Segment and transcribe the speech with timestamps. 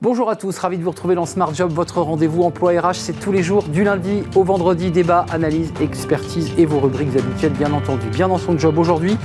[0.00, 2.94] Bonjour à tous, ravi de vous retrouver dans Smart Job, votre rendez-vous emploi RH.
[2.94, 7.50] C'est tous les jours, du lundi au vendredi, débat, analyse, expertise et vos rubriques habituelles,
[7.50, 8.06] bien entendu.
[8.06, 9.16] Bien dans son job aujourd'hui,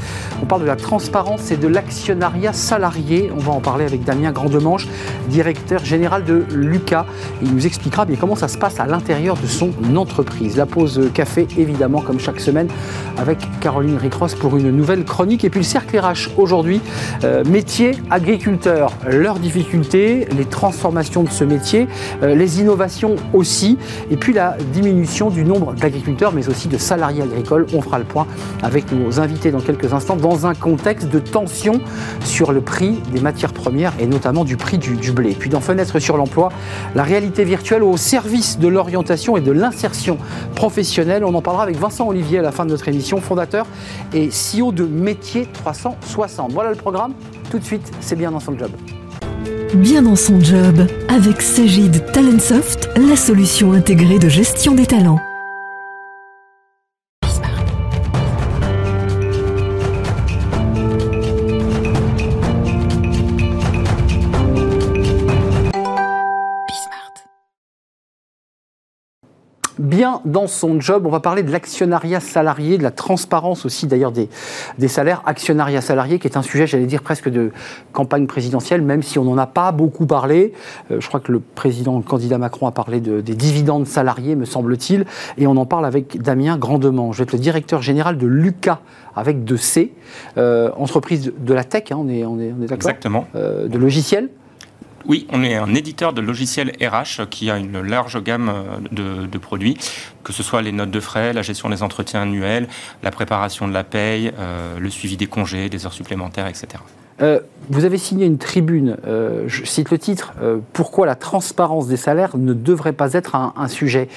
[0.41, 3.31] on parle de la transparence et de l'actionnariat salarié.
[3.35, 4.87] On va en parler avec Damien Grandemanche,
[5.27, 7.05] directeur général de Lucas.
[7.43, 10.57] Il nous expliquera bien comment ça se passe à l'intérieur de son entreprise.
[10.57, 12.67] La pause café, évidemment, comme chaque semaine,
[13.19, 15.43] avec Caroline Ricross pour une nouvelle chronique.
[15.43, 16.81] Et puis le cercle RH aujourd'hui,
[17.23, 21.87] euh, métier agriculteur, leurs difficultés, les transformation de ce métier,
[22.23, 23.77] euh, les innovations aussi,
[24.09, 27.67] et puis la diminution du nombre d'agriculteurs, mais aussi de salariés agricoles.
[27.73, 28.25] On fera le point
[28.63, 31.79] avec nos invités dans quelques instants, dans un contexte de tension
[32.25, 35.35] sur le prix des matières premières et notamment du prix du, blé.
[35.37, 36.49] Puis dans Fenêtre sur l'emploi,
[36.95, 40.17] la réalité virtuelle au service de l'orientation et de l'insertion
[40.55, 41.23] professionnelle.
[41.23, 43.67] On en parlera avec Vincent Olivier à la fin de notre émission, fondateur
[44.11, 46.51] et CEO de Métier 360.
[46.51, 47.13] Voilà le programme.
[47.51, 48.71] Tout de suite, c'est bien dans son job
[49.75, 55.19] bien dans son job avec Sagid Talentsoft, la solution intégrée de gestion des talents.
[70.03, 71.05] Bien dans son job.
[71.05, 74.27] On va parler de l'actionnariat salarié, de la transparence aussi d'ailleurs des,
[74.77, 75.21] des salaires.
[75.25, 77.51] Actionnariat salarié qui est un sujet, j'allais dire, presque de
[77.93, 80.51] campagne présidentielle, même si on n'en a pas beaucoup parlé.
[80.91, 84.35] Euh, je crois que le président, le candidat Macron a parlé de, des dividendes salariés,
[84.35, 85.05] me semble-t-il.
[85.37, 87.13] Et on en parle avec Damien Grandement.
[87.13, 88.81] Je vais être le directeur général de Lucas
[89.15, 89.93] avec deux C,
[90.37, 92.75] euh, entreprise de, la tech, hein, on est, on est, on est d'accord?
[92.75, 93.25] Exactement.
[93.35, 94.29] Euh, de logiciels
[95.05, 99.37] oui, on est un éditeur de logiciels RH qui a une large gamme euh, de,
[99.37, 99.77] produits,
[100.23, 102.67] que ce soit les notes de frais, la gestion des entretiens annuels,
[103.01, 106.67] la préparation de la paye, euh, le suivi des congés, des heures supplémentaires, etc.
[107.21, 108.97] Euh, vous avez signé une tribune,
[109.47, 110.33] je cite le titre,
[110.73, 114.07] Pourquoi la transparence des salaires ne devrait pas être un, sujet?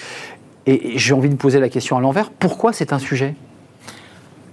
[0.66, 3.34] Et, et j'ai envie de poser la question à l'envers, pourquoi c'est un sujet?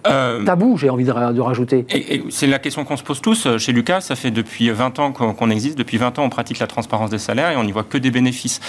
[0.08, 1.86] Euh, tabou, j'ai envie de, rajouter.
[2.30, 3.58] c'est la question qu'on se pose tous.
[3.58, 5.78] Chez Lucas, ça fait depuis 20 ans qu'on existe.
[5.78, 8.12] Depuis 20 ans, on pratique la transparence des salaires et on n'y voit que des
[8.12, 8.60] bénéfices.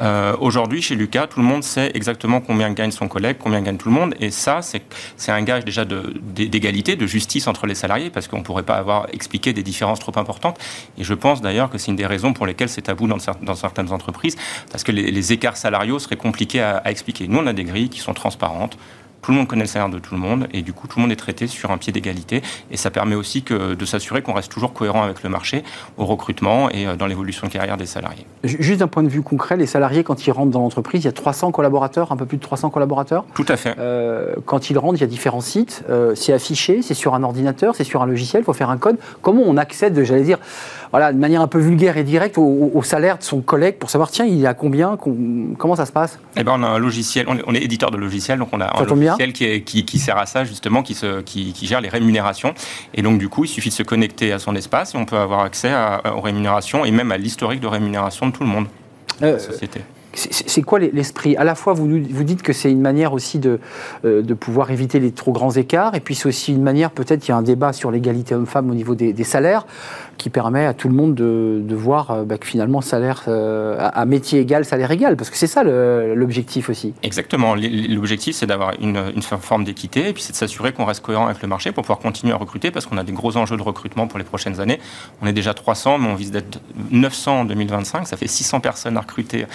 [0.00, 3.76] Euh, aujourd'hui, chez Lucas, tout le monde sait exactement combien gagne son collègue, combien gagne
[3.76, 4.14] tout le monde.
[4.20, 8.44] Et ça, c'est un gage déjà d'égalité, de, justice entre les salariés, parce qu'on ne
[8.44, 10.58] pourrait pas avoir expliqué des différences trop importantes.
[10.98, 13.54] Et je pense d'ailleurs que c'est une des raisons pour lesquelles c'est tabou dans, dans,
[13.54, 14.36] certaines entreprises,
[14.70, 17.28] parce que les, écarts salariaux seraient compliqués à, à expliquer.
[17.28, 18.76] Nous, on a des grilles qui sont transparentes
[19.22, 21.02] tout le monde connaît le salaire de tout le monde et du coup tout le
[21.02, 24.32] monde est traité sur un pied d'égalité et ça permet aussi que, de s'assurer qu'on
[24.32, 25.62] reste toujours cohérent avec le marché
[25.96, 28.26] au recrutement et euh, dans l'évolution de carrière des salariés.
[28.42, 31.08] Juste d'un point de vue concret, les salariés quand ils rentrent dans l'entreprise, il y
[31.08, 33.24] a 300 collaborateurs, un peu plus de 300 collaborateurs?
[33.34, 33.74] Tout à fait.
[33.78, 37.22] Euh, quand ils rentrent, il y a différents sites, euh, c'est affiché, c'est sur un
[37.22, 38.98] ordinateur, c'est sur un logiciel, il faut faire un code.
[39.22, 40.38] Comment on accède, j'allais dire,
[40.90, 44.10] voilà, de manière un peu vulgaire et directe au, salaire de son collègue pour savoir,
[44.10, 44.96] tiens, il y a combien,
[45.58, 46.18] comment ça se passe?
[46.36, 48.84] Eh ben, on a un logiciel, on est, éditeur de logiciel, donc on a un
[48.84, 52.54] logiciel qui, qui, sert à ça, justement, qui, se, qui, gère les rémunérations.
[52.94, 55.16] Et donc, du coup, il suffit de se connecter à son espace et on peut
[55.16, 55.72] avoir accès
[56.14, 58.66] aux rémunérations et même à l'historique de rémunération de tout le monde.
[59.22, 59.80] Euh, la société.
[60.14, 61.36] C'est quoi l'esprit?
[61.36, 63.60] À la fois, vous, vous dites que c'est une manière aussi de,
[64.04, 67.26] euh, de pouvoir éviter les trop grands écarts, et puis c'est aussi une manière, peut-être,
[67.26, 69.66] il y a un débat sur l'égalité homme-femme au niveau des, salaires,
[70.22, 73.76] qui permet à tout le monde de, de voir euh, bah, que finalement, salaire euh,
[73.80, 76.94] à métier égal, salaire égal, parce que c'est ça l'objectif aussi.
[77.02, 77.56] Exactement.
[77.56, 81.26] L'objectif, c'est d'avoir une, une, forme d'équité, et puis c'est de s'assurer qu'on reste cohérent
[81.26, 83.62] avec le marché pour pouvoir continuer à recruter, parce qu'on a des gros enjeux de
[83.62, 84.78] recrutement pour les prochaines années.
[85.22, 86.60] On est déjà 300, mais on vise d'être
[86.92, 89.46] 900 en 2025, ça fait 600 personnes à recruter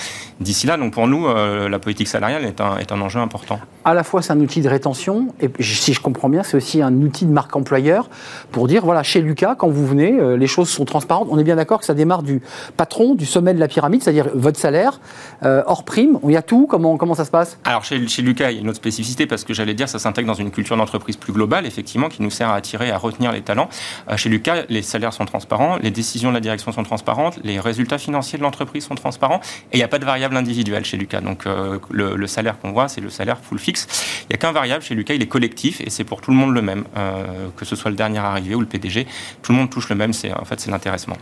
[0.42, 0.76] d'ici là.
[0.76, 3.62] Donc pour nous, euh, la politique salariale est un, est un enjeu important.
[3.86, 6.82] À la fois, c'est un outil de rétention, et si je comprends bien, c'est aussi
[6.82, 8.10] un outil de marque employeur
[8.52, 11.28] pour dire, voilà, chez Lucas, quand vous venez, les choses sont transparentes.
[11.32, 12.42] On est bien d'accord que ça démarre du
[12.76, 15.00] patron, du sommet de la pyramide, c'est-à-dire votre salaire,
[15.44, 16.20] euh, hors prime.
[16.24, 16.68] Il y a tout.
[16.68, 17.60] Comment, comment ça se passe?
[17.64, 20.00] Alors chez, chez Lucas, il y a une autre spécificité parce que j'allais dire, ça
[20.00, 23.32] s'intègre dans une culture d'entreprise plus globale, effectivement, qui nous sert à attirer, à retenir
[23.32, 23.70] les talents.
[24.16, 27.98] chez Lucas, les salaires sont transparents, les décisions de la direction sont transparentes, les résultats
[27.98, 29.42] financiers de l'entreprise sont transparents,
[29.72, 31.22] et il n'y a pas de variable individuelle chez Lucas.
[31.22, 33.88] Donc euh, le, salaire qu'on voit, c'est le salaire full fixe.
[34.24, 36.38] Il n'y a qu'un variable chez Lucas, il est collectif et c'est pour tout le
[36.38, 36.86] monde le même.
[36.98, 39.08] Euh, que ce soit le dernier arrivé ou le PDG,
[39.42, 40.14] tout le monde touche le même.
[40.14, 41.18] C'est en fait c'est l'intéressement.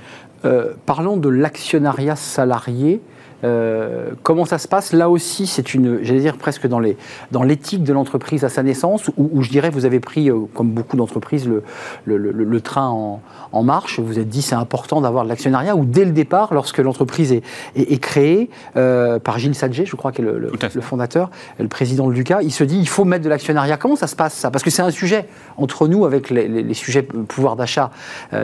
[0.46, 3.02] Euh, parlons de l'actionnariat salarié.
[3.44, 6.98] Euh, comment ça se passe Là aussi, c'est une, j'allais dire presque dans les
[7.32, 10.72] dans l'éthique de l'entreprise à sa naissance, où, je dirais vous avez pris, euh, comme
[10.72, 11.64] beaucoup d'entreprises, le,
[12.06, 13.22] le, le, train en,
[13.52, 14.00] en, marche.
[14.00, 17.34] Vous vous êtes dit c'est important d'avoir de l'actionnariat, ou dès le départ, lorsque l'entreprise
[17.34, 17.44] est,
[17.76, 20.52] est, créée euh, par Gilles Sadger, je crois qui est le,
[20.82, 21.30] fondateur,
[21.60, 23.78] le président de Lucas, il se dit il faut mettre de l'actionnariat.
[23.78, 24.52] Comment ça se passe ça?
[24.52, 25.28] Parce que c'est un sujet
[25.58, 27.92] entre nous avec les, les, sujets pouvoir d'achat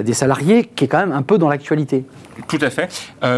[0.03, 2.05] des salariés qui est quand même un peu dans l'actualité.
[2.47, 2.89] Tout à fait.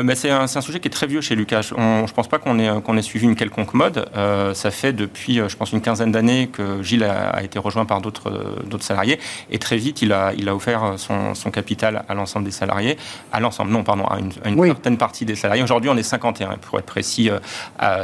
[0.04, 2.38] mais c'est un, un, sujet qui est très vieux chez Lucas je ne pense pas
[2.38, 4.06] qu'on ait, qu'on ait suivi une quelconque mode.
[4.16, 7.86] Euh, ça fait depuis, euh, je pense, une quinzaine d'années que Gilles a, été rejoint
[7.86, 9.20] par d'autres, euh, d'autres salariés.
[9.52, 12.98] Et très vite, il a, il a offert son, son capital à l'ensemble des salariés.
[13.32, 14.32] À l'ensemble, non, pardon, à une,
[14.66, 15.64] certaine partie des salariés.
[15.64, 17.30] Aujourd'hui, on est 51, pour être précis,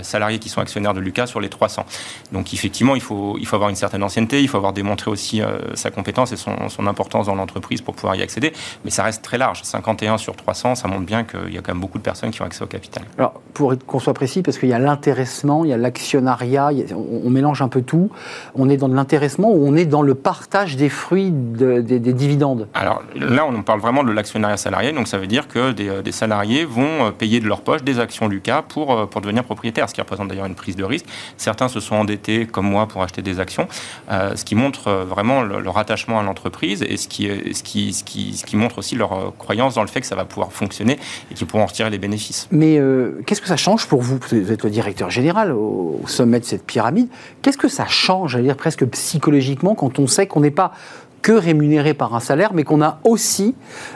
[0.02, 1.86] salariés qui sont actionnaires de Lucas sur les 300.
[2.32, 5.42] Donc, effectivement, il faut, il faut avoir une certaine ancienneté, il faut avoir démontré aussi
[5.74, 8.54] sa compétence et son, son importance dans l'entreprise pour pouvoir y accéder.
[8.84, 9.64] Mais ça reste très large.
[9.64, 12.42] 51 sur 300, ça montre bien qu'il y a quand même beaucoup de personnes qui
[12.42, 13.04] ont accès au capital.
[13.18, 17.30] Alors, pour qu'on soit précis, parce qu'il y a l'intéressement, il y a l'actionnariat, on,
[17.30, 18.10] mélange un peu tout.
[18.56, 22.68] On est dans de l'intéressement ou on est dans le partage des fruits des, dividendes?
[22.74, 26.12] Alors là, on parle vraiment de l'actionnariat salarié, donc ça veut dire que des, euh,
[26.12, 29.90] salariés vont euh, payer de leur poche des actions Lucas pour, euh, pour devenir propriétaires,
[29.90, 31.06] ce qui représente d'ailleurs une prise de risque.
[31.38, 33.68] Certains se sont endettés, comme moi, pour acheter des actions,
[34.10, 38.38] ce qui montre vraiment leur attachement à l'entreprise et ce qui, ce, qui, ce, qui,
[38.38, 40.98] ce qui montre aussi leur croyance dans le fait que ça va pouvoir fonctionner
[41.32, 42.48] et qu'ils pourront en retirer les bénéfices.
[42.52, 42.80] Mais
[43.26, 46.66] qu'est-ce que ça change pour vous Vous êtes le directeur général au, sommet de cette
[46.66, 47.08] pyramide.
[47.42, 50.74] Qu'est-ce que ça change, à dire presque psychologiquement, quand on sait qu'on n'est pas
[51.22, 53.56] que rémunéré par un salaire, mais qu'on a aussi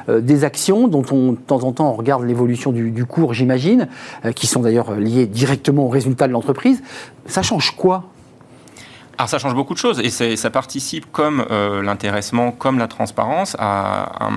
[0.10, 3.88] euh, des actions dont on, de temps en temps, on regarde l'évolution du, cours, j'imagine,
[4.26, 6.82] euh, qui sont d'ailleurs liées directement au résultat de l'entreprise.
[7.26, 8.06] Ça change quoi
[9.16, 13.56] alors ça change beaucoup de choses et ça participe comme euh, l'intéressement, comme la transparence
[13.60, 14.32] à,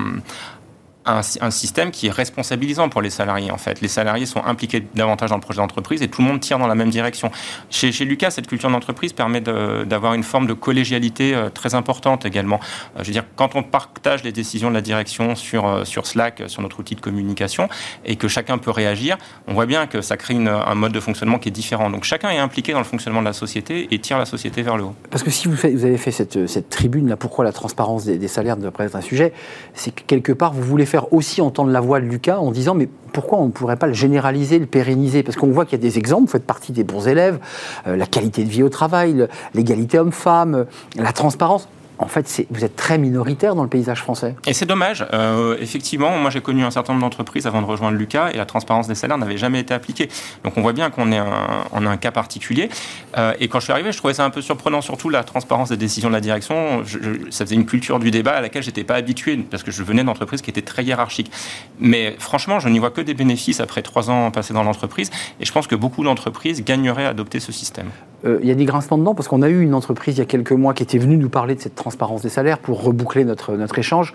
[1.07, 3.81] un, système qui est responsabilisant pour les salariés, en fait.
[3.81, 6.67] Les salariés sont impliqués davantage dans le projet d'entreprise et tout le monde tire dans
[6.67, 7.31] la même direction.
[7.69, 12.25] Chez, chez Lucas, cette culture d'entreprise permet d'avoir une forme de collégialité euh, très importante
[12.25, 12.59] également.
[12.95, 16.05] Euh, je veux dire, quand on partage les décisions de la direction sur, euh, sur
[16.05, 17.69] Slack, sur notre outil de communication,
[18.05, 19.17] et que chacun peut réagir,
[19.47, 21.89] on voit bien que ça crée un mode de fonctionnement qui est différent.
[21.89, 24.77] Donc chacun est impliqué dans le fonctionnement de la société et tire la société vers
[24.77, 24.95] le haut.
[25.09, 28.57] Parce que si vous, avez fait cette, cette tribune, là, pourquoi la transparence des, salaires
[28.57, 29.33] ne être un sujet,
[29.73, 32.73] c'est que quelque part, vous voulez faire aussi entendre la voix de Lucas en disant
[32.73, 35.23] mais pourquoi on ne pourrait pas le généraliser, le pérenniser?
[35.23, 37.39] Parce qu'on voit qu'il y a des exemples, vous faites partie des bons élèves,
[37.87, 40.63] euh, la qualité de vie au travail, l'égalité homme-femme, euh,
[40.95, 41.67] la transparence
[41.99, 44.35] en fait, vous êtes très minoritaire dans le paysage français.
[44.45, 45.05] Et c'est dommage.
[45.13, 48.45] Euh, effectivement, moi j'ai connu un certain nombre d'entreprises avant de rejoindre Lucas et la
[48.45, 50.09] transparence des salaires n'avait jamais été appliquée.
[50.43, 52.69] Donc on voit bien qu'on est un, a un cas particulier.
[53.17, 55.69] Euh, et quand je suis arrivé, je trouvais ça un peu surprenant, surtout la transparence
[55.69, 56.83] des décisions de la direction.
[57.31, 60.03] ça faisait une culture du débat à laquelle j'étais pas habitué parce que je venais
[60.03, 61.31] d'entreprises qui étaient très hiérarchiques.
[61.79, 65.09] Mais franchement, je n'y vois que des bénéfices après trois ans passés dans l'entreprise
[65.39, 67.87] et je pense que beaucoup d'entreprises gagneraient à adopter ce système.
[68.25, 70.21] Euh, il y a des grincements dedans parce qu'on a eu une entreprise il y
[70.21, 71.86] a quelques mois qui était venue nous parler de cette transparence
[72.21, 74.13] des salaires pour reboucler notre, notre échange.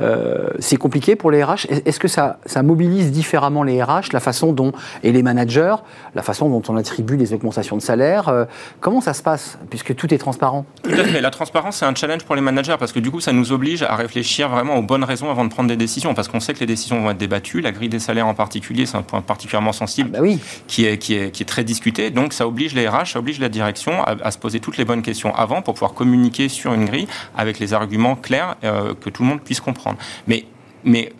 [0.00, 1.66] Euh, c'est compliqué pour les RH.
[1.84, 4.72] Est-ce que ça, ça mobilise différemment les RH, la façon dont,
[5.02, 5.76] et les managers,
[6.14, 8.44] la façon dont on attribue des augmentations de salaire euh,
[8.80, 10.64] Comment ça se passe puisque tout est transparent?
[10.82, 11.20] Tout à fait.
[11.20, 13.82] La transparence, c'est un challenge pour les managers parce que du coup, ça nous oblige
[13.82, 16.60] à réfléchir vraiment aux bonnes raisons avant de prendre des décisions parce qu'on sait que
[16.60, 17.60] les décisions vont être débattues.
[17.60, 20.38] La grille des salaires en particulier, c'est un point particulièrement sensible ah bah oui.
[20.66, 22.10] qui, est, qui, est, qui est très discuté.
[22.10, 25.02] Donc, ça oblige les RH, ça oblige la direction à, se poser toutes les bonnes
[25.02, 27.06] questions avant pour pouvoir communiquer sur une grille
[27.36, 29.98] avec les arguments clairs euh, que tout le monde puisse comprendre.
[30.26, 30.44] Mais,
[30.84, 31.12] mais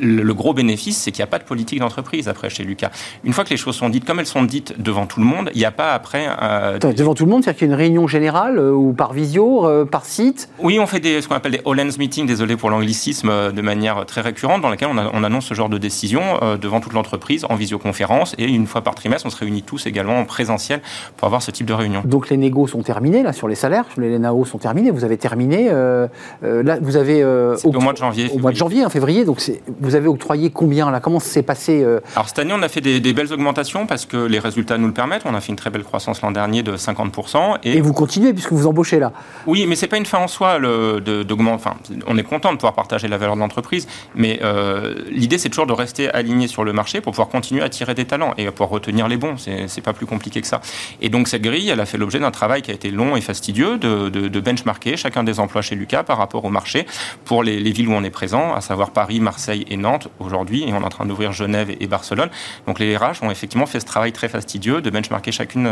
[0.00, 2.90] le, gros bénéfice, c'est qu'il n'y a pas de politique d'entreprise après chez Lucas.
[3.24, 5.50] Une fois que les choses sont dites, comme elles sont dites devant tout le monde,
[5.54, 6.26] il n'y a pas après.
[6.42, 9.12] Euh, devant tout le monde, c'est-à-dire qu'il y a une réunion générale euh, ou par
[9.12, 12.56] visio, euh, par site Oui, on fait des, ce qu'on appelle des all-hands meetings, désolé
[12.56, 16.20] pour l'anglicisme, de manière très récurrente, dans laquelle on, annonce ce genre de décision
[16.60, 20.18] devant toute l'entreprise en visioconférence et une fois par trimestre, on se réunit tous également
[20.18, 20.80] en présentiel
[21.16, 22.02] pour avoir ce type de réunion.
[22.04, 24.90] Donc les négos sont terminés là sur les salaires, les NAO sont terminés.
[24.90, 28.30] Vous avez terminé là, vous avez au mois de janvier.
[28.34, 29.40] Au mois de janvier, en février, donc
[29.84, 31.00] vous avez octroyé combien là?
[31.00, 34.06] Comment ça s'est passé euh Alors cette année, on a fait des, belles augmentations parce
[34.06, 35.22] que les résultats nous le permettent.
[35.24, 37.58] On a fait une très belle croissance l'an dernier de 50%.
[37.62, 39.12] Et, vous continuez puisque vous embauchez là?
[39.46, 41.54] Oui, mais c'est pas une fin en soi d'augmenter.
[41.54, 41.76] Enfin,
[42.06, 45.66] on est content de pouvoir partager la valeur de l'entreprise, mais euh, l'idée c'est toujours
[45.66, 48.68] de rester aligné sur le marché pour pouvoir continuer à tirer des talents et pour
[48.70, 49.36] retenir les bons.
[49.36, 50.60] C'est pas plus compliqué que ça.
[51.00, 53.20] Et donc cette grille, elle a fait l'objet d'un travail qui a été long et
[53.20, 56.86] fastidieux de, de, benchmarker chacun des emplois chez Lucas par rapport au marché
[57.24, 60.08] pour les, les villes où on est présent, à savoir Paris, Marseille Marseille et Nantes
[60.18, 62.30] aujourd'hui, et on est en train d'ouvrir Genève et Barcelone.
[62.66, 65.68] Donc les RH ont effectivement fait ce travail très fastidieux de benchmarker chacune,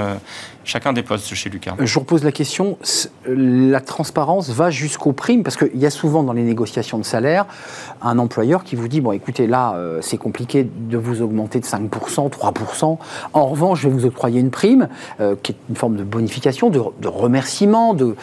[0.65, 1.75] chacun des postes chez Lucas.
[1.79, 2.77] Je vous repose la question,
[3.27, 7.47] la transparence va jusqu'aux primes, parce qu'il y a souvent dans les négociations de salaire
[8.03, 11.89] un employeur qui vous dit, bon écoutez, là c'est compliqué de vous augmenter de 5%,
[12.31, 12.99] 3%,
[13.33, 14.89] en revanche je vais vous octroyer une prime,
[15.43, 18.17] qui est une forme de bonification, de, de remerciement, de...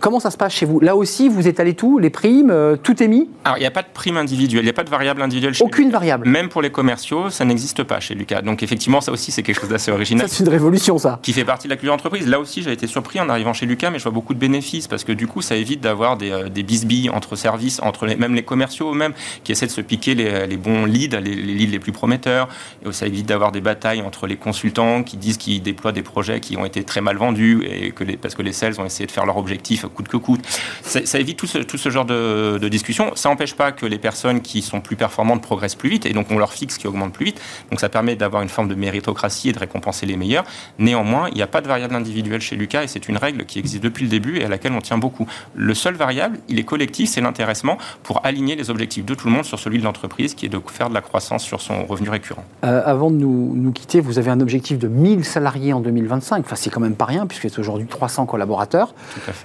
[0.00, 0.80] comment ça se passe chez vous?
[0.80, 3.28] Là aussi, vous étalez tout, les primes, euh, tout est mis?
[3.44, 5.54] Alors, il n'y a pas de prime individuelle, il n'y a pas de variable individuelle
[5.54, 8.42] chez Aucune variable Même pour les commerciaux, ça n'existe pas chez Lucas.
[8.42, 10.26] Donc, effectivement, ça aussi, c'est quelque chose d'assez original.
[10.28, 11.18] C'est une révolution, ça.
[11.22, 12.26] Qui fait partie de la culture d'entreprise.
[12.26, 14.86] Là aussi, j'ai été surpris en arrivant chez Lucas, mais je vois beaucoup de bénéfices
[14.86, 18.16] parce que du coup, ça évite d'avoir des, euh, des bisbilles entre services, entre les,
[18.16, 19.12] même les commerciaux eux-mêmes,
[19.44, 22.48] qui essaient de se piquer les, les bons leads, les, les, leads les plus prometteurs.
[22.84, 26.40] Et ça évite d'avoir des batailles entre les consultants qui disent qu'ils déploient des projets
[26.40, 29.12] qui ont été très mal vendus et que parce que les sales ont essayé de
[29.12, 30.40] faire leur objectif coûte que coûte.
[30.82, 33.12] Ça, ça évite tout ce, tout ce genre de, de discussion.
[33.14, 36.26] Ça n'empêche pas que les personnes qui sont plus performantes progressent plus vite et donc
[36.30, 37.40] on leur fixe qui augmente plus vite.
[37.70, 40.44] Donc ça permet d'avoir une forme de méritocratie et de récompenser les meilleurs.
[40.78, 43.58] Néanmoins, il n'y a pas de variable individuelle chez Lucas et c'est une règle qui
[43.58, 45.26] existe depuis le début et à laquelle on tient beaucoup.
[45.54, 49.32] Le seul variable, il est collectif, c'est l'intéressement pour aligner les objectifs de tout le
[49.32, 52.08] monde sur celui de l'entreprise qui est de faire de la croissance sur son revenu
[52.08, 52.44] récurrent.
[52.64, 56.40] Euh, avant de nous, nous, quitter, vous avez un objectif de 1000 salariés en 2025.
[56.40, 58.94] Enfin, c'est quand même pas rien puisque c'est aujourd'hui 300 collaborateurs.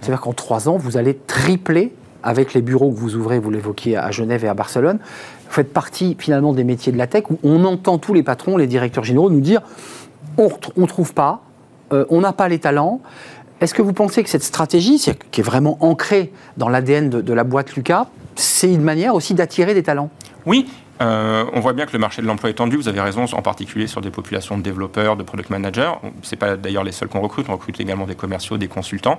[0.01, 1.93] C'est-à-dire qu'en trois ans, vous allez tripler
[2.23, 4.99] avec les bureaux que vous ouvrez, vous l'évoquiez à Genève et à Barcelone,
[5.53, 8.67] faites partie finalement des métiers de la tech où on entend tous les patrons, les
[8.67, 9.61] directeurs généraux nous dire
[10.37, 11.43] on ne trouve pas,
[11.91, 13.01] euh, on n'a pas les talents.
[13.61, 14.99] Est-ce que vous pensez que cette stratégie,
[15.31, 19.73] qui est vraiment ancrée dans l'ADN de la boîte Lucas, c'est une manière aussi d'attirer
[19.73, 20.09] des talents?
[20.45, 20.67] Oui,
[21.03, 22.77] euh, on voit bien que le marché de l'emploi est tendu.
[22.77, 25.91] Vous avez raison, en particulier sur des populations de développeurs, de product managers.
[26.21, 27.47] C'est pas d'ailleurs les seuls qu'on recrute.
[27.49, 29.17] On recrute également des commerciaux, des consultants.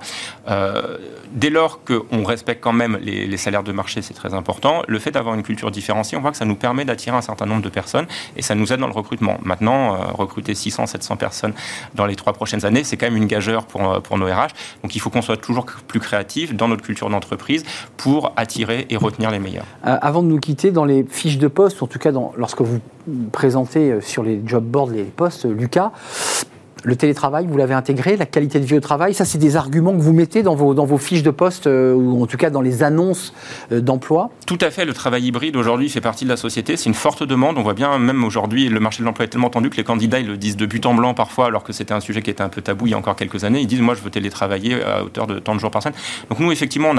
[0.49, 0.97] Euh,
[1.31, 4.81] dès lors qu'on respecte quand même les, salaires de marché, c'est très important.
[4.87, 7.45] Le fait d'avoir une culture différenciée, on voit que ça nous permet d'attirer un certain
[7.45, 9.37] nombre de personnes et ça nous aide dans le recrutement.
[9.43, 11.53] Maintenant, euh, recruter 600, 700 personnes
[11.93, 14.53] dans les trois prochaines années, c'est quand même une gageure pour, pour nos RH.
[14.81, 17.63] Donc il faut qu'on soit toujours plus créatif dans notre culture d'entreprise
[17.97, 19.65] pour attirer et retenir les meilleurs.
[19.83, 22.79] Avant de nous quitter, dans les fiches de poste, en tout cas lorsque vous
[23.31, 25.91] présentez sur les job boards les postes, Lucas,
[26.85, 29.91] le télétravail, vous l'avez intégré, la qualité de vie au travail, ça c'est des arguments
[29.91, 32.83] que vous mettez dans vos, fiches de poste euh, ou en tout cas dans les
[32.83, 33.33] annonces
[33.71, 36.85] euh, d'emploi Tout à fait, le travail hybride aujourd'hui fait partie de la société, c'est
[36.85, 39.69] une forte demande, on voit bien même aujourd'hui le marché de l'emploi est tellement tendu
[39.69, 41.99] que les candidats ils le disent de but en blanc parfois alors que c'était un
[41.99, 43.95] sujet qui était un peu tabou il y a encore quelques années, ils disent moi
[43.95, 45.97] je veux télétravailler à hauteur de tant de jours par semaine.
[46.29, 46.97] Donc nous effectivement on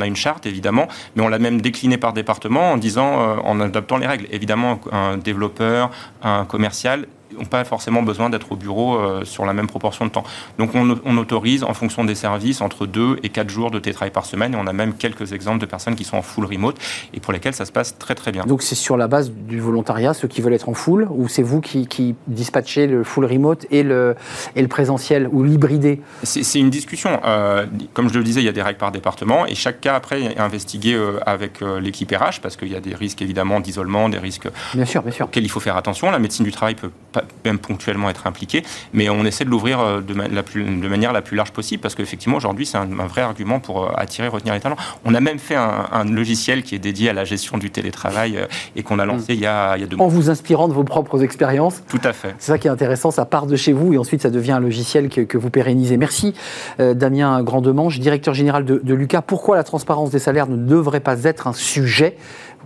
[0.00, 3.60] a, une charte évidemment, mais on l'a même déclinée par département en disant, euh, en
[3.60, 4.26] adoptant les règles.
[4.30, 5.90] Évidemment un développeur,
[6.22, 7.06] un commercial,
[7.36, 10.24] n'ont pas forcément besoin d'être au bureau euh, sur la même proportion de temps.
[10.58, 14.12] Donc on, on, autorise en fonction des services entre 2 et 4 jours de télétravail
[14.12, 16.76] par semaine et on a même quelques exemples de personnes qui sont en full remote
[17.12, 18.44] et pour lesquelles ça se passe très très bien.
[18.44, 21.42] Donc c'est sur la base du volontariat, ceux qui veulent être en full, ou c'est
[21.42, 24.14] vous qui, qui, dispatchez le full remote et le,
[24.54, 26.00] et le présentiel ou l'hybridé?
[26.22, 27.20] C'est une discussion.
[27.24, 29.96] Euh, comme je le disais, il y a des règles par département et chaque cas
[29.96, 34.08] après est investigué euh, avec l'équipe RH parce qu'il y a des risques évidemment d'isolement,
[34.08, 35.26] des risques bien sûr, bien sûr.
[35.26, 36.10] auxquels il faut faire attention.
[36.10, 39.80] La médecine du travail peut pas, même ponctuellement être impliqué, mais on essaie de l'ouvrir
[39.80, 42.78] euh, de, ma la plus, de, manière la plus large possible parce qu'effectivement aujourd'hui c'est
[42.78, 44.76] un, un, vrai argument pour euh, attirer, retenir les talents.
[45.04, 48.36] On a même fait un, un, logiciel qui est dédié à la gestion du télétravail
[48.36, 48.46] euh,
[48.76, 49.36] et qu'on a lancé mmh.
[49.36, 50.06] il, y a, il y a deux mois.
[50.06, 52.34] En vous inspirant de vos propres expériences Tout à fait.
[52.38, 54.60] C'est ça qui est intéressant, ça part de chez vous et ensuite ça devient un
[54.60, 55.96] logiciel que, que vous pérennisez.
[55.96, 56.34] Merci
[56.80, 59.22] euh, Damien Grandemange, directeur général de, de Lucas.
[59.22, 62.16] Pourquoi la transparence des salaires ne devrait pas être un sujet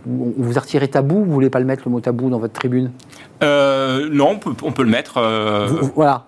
[0.06, 1.24] vous vous retirez tabou?
[1.24, 2.90] Vous voulez pas le mettre, le mot tabou, dans votre tribune?
[3.42, 5.18] Euh, Non, on peut, on peut, le mettre.
[5.18, 6.24] Euh, vous, voilà.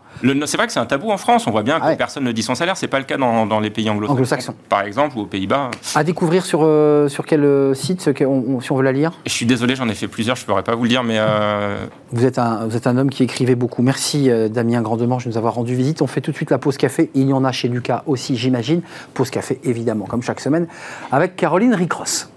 [0.47, 1.47] C'est vrai que c'est un tabou en France.
[1.47, 1.97] On voit bien que ah ouais.
[1.97, 2.77] personne ne dit son salaire.
[2.77, 5.71] C'est pas le cas dans, dans les pays anglo-saxons, anglo par exemple, ou aux Pays-Bas.
[5.95, 9.13] À découvrir sur, euh, sur quel site, ce on, on, si on veut la lire
[9.27, 10.37] Je suis désolé, j'en ai fait plusieurs.
[10.37, 11.87] Je pourrais pas vous le dire, mais euh...
[12.13, 13.83] vous êtes un vous êtes un homme qui écrivait beaucoup.
[13.83, 16.03] Merci euh, Damien Grandemange de nous avoir rendu visite.
[16.03, 17.11] On fait tout de suite la pause café.
[17.15, 18.83] Il y en a chez Lucas aussi, j'imagine.
[19.15, 20.67] Pause café, évidemment, comme chaque semaine,
[21.11, 22.29] avec Caroline Ricross.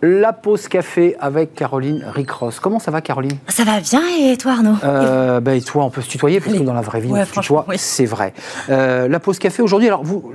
[0.00, 2.60] La pause café avec Caroline Ricross.
[2.60, 3.36] Comment ça va, Caroline?
[3.48, 4.76] Ça va bien, et toi, Arnaud?
[4.84, 7.22] Euh, bah, Et toi, on peut se tutoyer, parce que dans la vraie vie, ouais,
[7.22, 7.76] on tutoie, oui.
[7.78, 8.32] c'est vrai.
[8.70, 10.32] Euh, la pause café, aujourd'hui, alors, vous,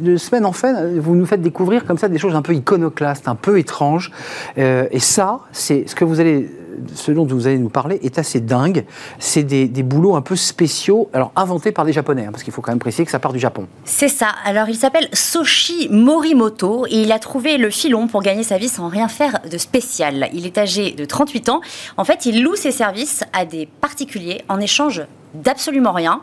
[0.00, 3.28] de semaine en fait, vous nous faites découvrir comme ça des choses un peu iconoclastes,
[3.28, 4.10] un peu étranges.
[4.56, 6.50] Euh, et ça, c'est ce que vous allez
[6.94, 8.84] ce dont vous allez nous parler est assez dingue.
[9.18, 12.52] C'est des, des, boulots un peu spéciaux, alors inventés par des Japonais, hein, parce qu'il
[12.52, 13.66] faut quand même préciser que ça part du Japon.
[13.84, 14.28] C'est ça.
[14.44, 18.68] Alors il s'appelle Soshi Morimoto et il a trouvé le filon pour gagner sa vie
[18.68, 20.28] sans rien faire de spécial.
[20.32, 21.60] Il est âgé de 38 ans.
[21.96, 25.02] En fait, il loue ses services à des particuliers en échange
[25.42, 26.22] d'absolument rien.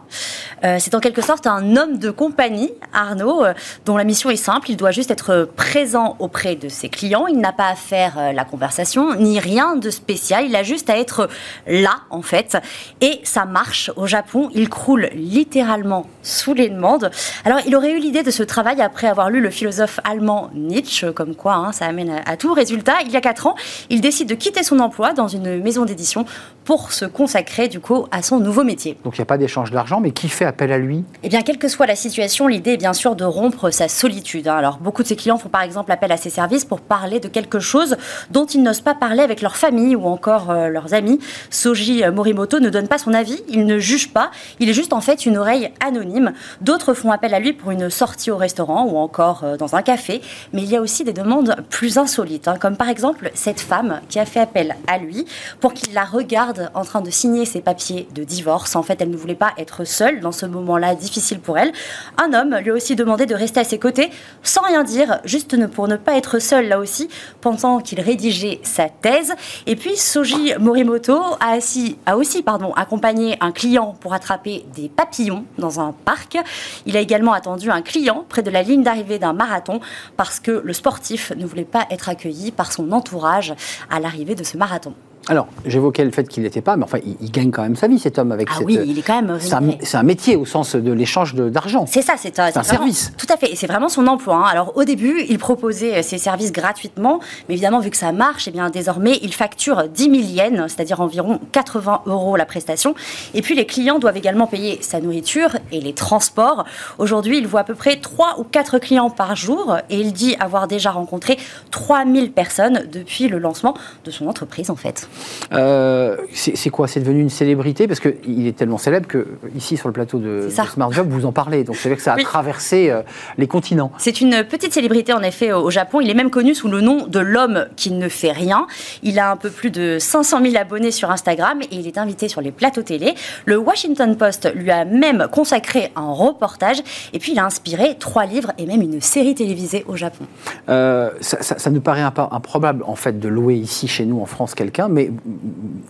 [0.63, 3.53] Euh, c'est en quelque sorte un homme de compagnie, Arnaud, euh,
[3.85, 4.71] dont la mission est simple.
[4.71, 7.27] Il doit juste être présent auprès de ses clients.
[7.27, 10.45] Il n'a pas à faire euh, la conversation, ni rien de spécial.
[10.45, 11.29] Il a juste à être
[11.67, 12.57] là, en fait.
[13.01, 14.49] Et ça marche au Japon.
[14.53, 17.11] Il croule littéralement sous les demandes.
[17.43, 21.11] Alors, il aurait eu l'idée de ce travail après avoir lu le philosophe allemand Nietzsche,
[21.13, 22.53] comme quoi hein, ça amène à, tout.
[22.53, 23.55] Résultat, il y a 4 ans,
[23.89, 26.25] il décide de quitter son emploi dans une maison d'édition
[26.65, 28.97] pour se consacrer, du coup, à son nouveau métier.
[29.03, 31.05] Donc, il n'y a pas d'échange d'argent, mais qui fait appel à lui?
[31.23, 34.47] Eh bien, quelle que soit la situation, l'idée est bien sûr de rompre sa solitude.
[34.47, 34.57] Hein.
[34.57, 37.27] Alors, beaucoup de ses clients font par exemple appel à ses services pour parler de
[37.27, 37.97] quelque chose
[38.31, 41.19] dont ils n'osent pas parler avec leur famille ou encore euh, leurs amis.
[41.51, 45.01] Soji Morimoto ne donne pas son avis, il ne juge pas, il est juste en
[45.01, 46.33] fait une oreille anonyme.
[46.61, 49.83] D'autres font appel à lui pour une sortie au restaurant ou encore euh, dans un
[49.83, 53.61] café, mais il y a aussi des demandes plus insolites, hein, comme par exemple cette
[53.61, 55.25] femme qui a fait appel à lui
[55.59, 58.75] pour qu'il la regarde en train de signer ses papiers de divorce.
[58.75, 61.71] En fait, elle ne voulait pas être seule dans ce moment-là difficile pour elle.
[62.17, 64.11] Un homme lui a aussi demandé de rester à ses côtés
[64.43, 67.09] sans rien dire, juste pour ne pas être seul là aussi,
[67.41, 69.33] pensant qu'il rédigeait sa thèse.
[69.65, 71.57] Et puis Soji Morimoto a,
[72.05, 76.37] a aussi pardon, accompagné un client pour attraper des papillons dans un parc.
[76.85, 79.79] Il a également attendu un client près de la ligne d'arrivée d'un marathon
[80.17, 83.53] parce que le sportif ne voulait pas être accueilli par son entourage
[83.89, 84.93] à l'arrivée de ce marathon.
[85.27, 87.97] Alors, j'évoquais le fait qu'il n'était pas, mais enfin, il, gagne quand même sa vie,
[87.97, 89.39] cet homme, avec ah oui, il est quand même.
[89.39, 91.85] C'est un, métier au sens de l'échange d'argent.
[91.87, 93.11] C'est ça, c'est un, service.
[93.17, 94.35] Tout à fait, et c'est vraiment son emploi.
[94.35, 94.45] Hein.
[94.51, 98.47] Alors, au début, il proposait euh, ses services gratuitement, mais évidemment, vu que ça marche,
[98.47, 102.93] et eh bien, désormais, il facture 10 000 yens, c'est-à-dire environ 80 euros la prestation.
[103.33, 106.65] Et puis, les clients doivent également payer sa nourriture et les transports.
[106.99, 110.35] Aujourd'hui, il voit à peu près 3 ou 4 clients par jour, et il dit
[110.39, 111.39] avoir déjà rencontré
[111.71, 115.09] 3000 personnes depuis le lancement de son entreprise, en fait.
[115.53, 116.87] Euh, c'est quoi?
[116.87, 117.87] C'est devenu une célébrité?
[117.87, 121.31] Parce qu'il est tellement célèbre que ici, sur le plateau de, Smart Job, vous en
[121.31, 121.63] parlez.
[121.63, 123.01] Donc c'est vrai que ça a traversé euh,
[123.37, 123.91] les continents.
[123.97, 126.01] C'est une petite célébrité, en effet, au Japon.
[126.01, 128.67] Il est même connu sous le nom de l'homme qui ne fait rien.
[129.03, 132.27] Il a un peu plus de 500 000 abonnés sur Instagram et il est invité
[132.27, 133.15] sur les plateaux télé.
[133.45, 136.77] Le Washington Post lui a même consacré un reportage.
[137.13, 140.25] Et puis, il a inspiré trois livres et même une série télévisée au Japon.
[140.69, 144.55] Euh, ça, ça, nous paraît improbable, en fait, de louer ici, chez nous, en France,
[144.55, 144.87] quelqu'un.
[144.87, 145.04] Mais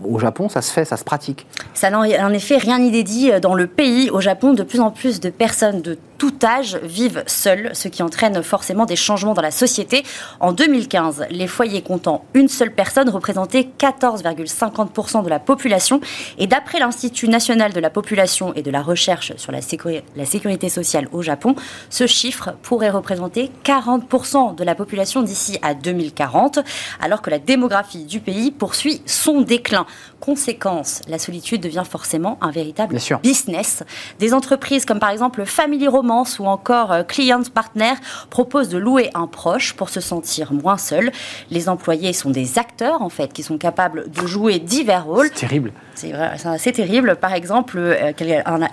[0.03, 1.45] au Japon, ça se fait, ça se pratique.
[1.74, 4.10] Ça n'a en effet rien inédit dans le pays.
[4.10, 8.01] Au Japon, de plus en plus de personnes de tout âge vivent seuls, ce qui
[8.01, 10.03] entraîne forcément des changements dans la société.
[10.39, 16.00] En 2015, les foyers comptant une seule personne représentaient 14,50% de la population.
[16.38, 21.07] Et d'après l'Institut national de la population et de la recherche sur la sécurité sociale
[21.12, 21.55] au Japon,
[21.89, 26.59] ce chiffre pourrait représenter 40% de la population d'ici à 2040,
[27.01, 29.86] alors que la démographie du pays poursuit son déclin.
[30.20, 33.84] Conséquence, la solitude devient forcément un véritable business.
[34.20, 37.94] Des entreprises comme par exemple Family Romance ou encore euh, Client Partner
[38.29, 41.12] proposent de louer un proche pour se sentir moins seul.
[41.51, 45.29] Les employés sont des acteurs en fait qui sont capables de jouer divers rôles.
[45.34, 45.74] C'est terrible.
[45.96, 47.16] C'est assez terrible.
[47.16, 48.12] Par exemple, euh,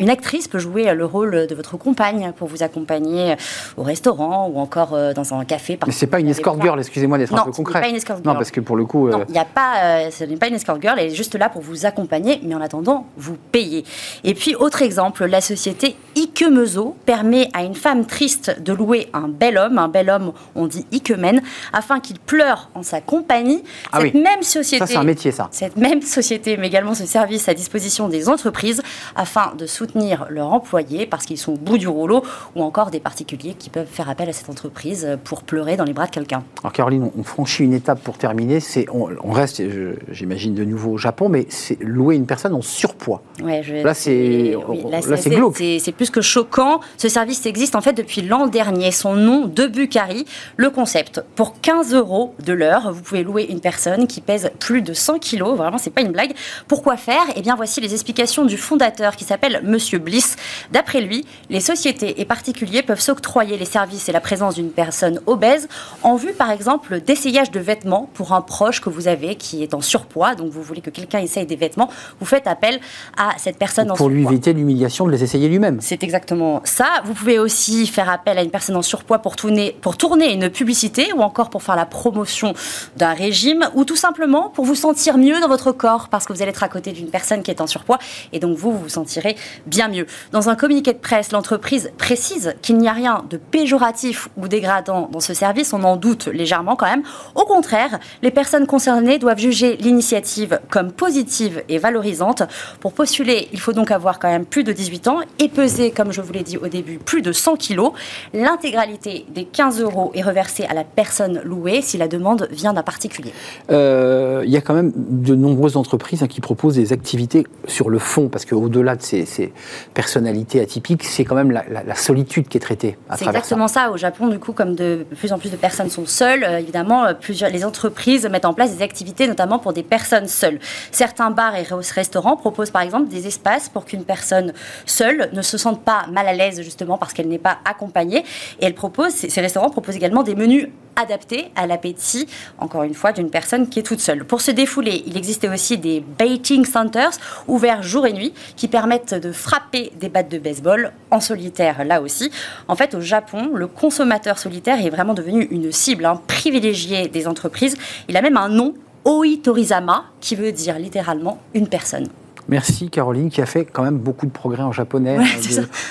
[0.00, 3.36] une actrice peut jouer le rôle de votre compagne pour vous accompagner
[3.76, 5.78] au restaurant ou encore euh, dans un café.
[5.86, 7.80] Mais c'est pas une escort girl, excusez-moi d'être un peu concret.
[7.80, 8.28] Non, pas une escort girl.
[8.28, 9.08] Non, parce que pour le coup.
[9.08, 10.10] Non, il n'y a pas.
[10.10, 10.98] ce n'est pas une escort girl.
[10.98, 13.84] Elle est juste là pour vous accompagner, mais en attendant, vous payez.
[14.24, 19.28] Et puis, autre exemple, la société Ikemezo permet à une femme triste de louer un
[19.28, 23.62] bel homme, un bel homme, on dit Ikemen, afin qu'il pleure en sa compagnie.
[23.92, 24.78] Ah cette même société.
[24.78, 25.48] Ça, c'est un métier, ça.
[25.50, 28.82] Cette même société met également ce service à disposition des entreprises
[29.16, 32.24] afin de soutenir leurs employés parce qu'ils sont au bout du rouleau
[32.56, 35.92] ou encore des particuliers qui peuvent faire appel à cette entreprise pour pleurer dans les
[35.92, 36.42] bras de quelqu'un.
[36.62, 38.60] Alors, Caroline, on franchit une étape pour terminer.
[38.60, 39.62] C'est, on, on reste,
[40.10, 43.22] j'imagine, de nouveau au Japon, mais c'est louer une personne en surpoids.
[43.42, 44.56] Ouais, je, là, c'est,
[44.90, 45.56] là, c'est glauque.
[45.56, 46.80] C'est plus que choquant.
[46.96, 48.90] Ce service existe en fait depuis l'an dernier.
[48.90, 50.24] Son nom, de Bucari.
[50.56, 54.80] Le concept, pour 15 euros de l'heure, vous pouvez louer une personne qui pèse plus
[54.82, 55.56] de 100 kilos.
[55.56, 56.32] Vraiment, c'est pas une blague.
[56.68, 60.36] Pourquoi faire Eh bien, voici les explications du fondateur qui s'appelle Monsieur Bliss.
[60.70, 65.20] D'après lui, les sociétés et particuliers peuvent s'octroyer les services et la présence d'une personne
[65.26, 65.68] obèse
[66.02, 69.74] en vue, par exemple, d'essayage de vêtements pour un proche que vous avez qui est
[69.74, 70.36] en surpoids.
[70.36, 71.90] Donc, vous voulez que quelqu'un essaye des vêtements.
[72.20, 72.78] Vous faites appel
[73.16, 74.06] à cette personne en surpoids.
[74.06, 75.78] Pour lui éviter l'humiliation de les essayer lui-même.
[75.80, 76.86] C'est exactement ça.
[77.04, 80.50] Vous pouvez aussi faire appel à une personne en surpoids pour tourner, pour tourner une
[80.50, 82.54] publicité ou encore pour faire la promotion
[82.96, 86.42] d'un régime ou tout simplement pour vous sentir mieux dans votre corps parce que vous
[86.42, 87.98] allez être à côté d'une personne qui est en surpoids.
[88.32, 90.06] Et donc vous, vous vous sentirez bien mieux.
[90.32, 95.08] Dans un communiqué de presse, l'entreprise précise qu'il n'y a rien de péjoratif ou dégradant
[95.12, 95.72] dans ce service.
[95.72, 97.02] On en doute légèrement quand même.
[97.34, 102.42] Au contraire, les personnes concernées doivent juger l'initiative comme positive et valorisante.
[102.80, 106.12] Pour postuler, il faut donc avoir quand même plus de 18 ans et peser, comme
[106.12, 107.92] je vous l'ai dit au début, plus de 100 kilos.
[108.34, 112.82] L'intégralité des 15 euros est reversée à la personne louée si la demande vient d'un
[112.82, 113.32] particulier.
[113.70, 117.98] Euh, il y a quand même de nombreuses entreprises hein, qui proposent activités sur le
[117.98, 119.52] fond, parce qu'au-delà de ces,
[119.94, 123.90] personnalités atypiques, c'est quand même la, solitude qui est traitée C'est exactement ça.
[123.90, 127.04] Au Japon, du coup, comme de plus en plus de personnes sont seules, euh, évidemment,
[127.04, 130.58] euh, plusieurs, les entreprises mettent en place des activités, notamment pour des personnes seules.
[130.90, 131.64] Certains bars et
[131.94, 134.52] restaurants proposent par exemple des espaces pour qu'une personne
[134.86, 138.24] seule ne se sente pas mal à l'aise, justement, parce qu'elle n'est pas accompagnée.
[138.60, 142.26] Et elle propose, ces restaurants proposent également des menus adaptés à l'appétit,
[142.58, 144.24] encore une fois, d'une personne qui est toute seule.
[144.24, 147.12] Pour se défouler, il existait aussi des baiting centers
[147.46, 152.00] ouverts jour et nuit qui permettent de frapper des battes de baseball en solitaire là
[152.00, 152.30] aussi.
[152.68, 157.26] En fait, au Japon, le consommateur solitaire est vraiment devenu une cible hein, privilégiée des
[157.26, 157.76] entreprises.
[158.08, 162.08] Il a même un nom, Oitorizama, qui veut dire littéralement une personne.
[162.52, 165.18] Merci Caroline, qui a fait quand même beaucoup de progrès en japonais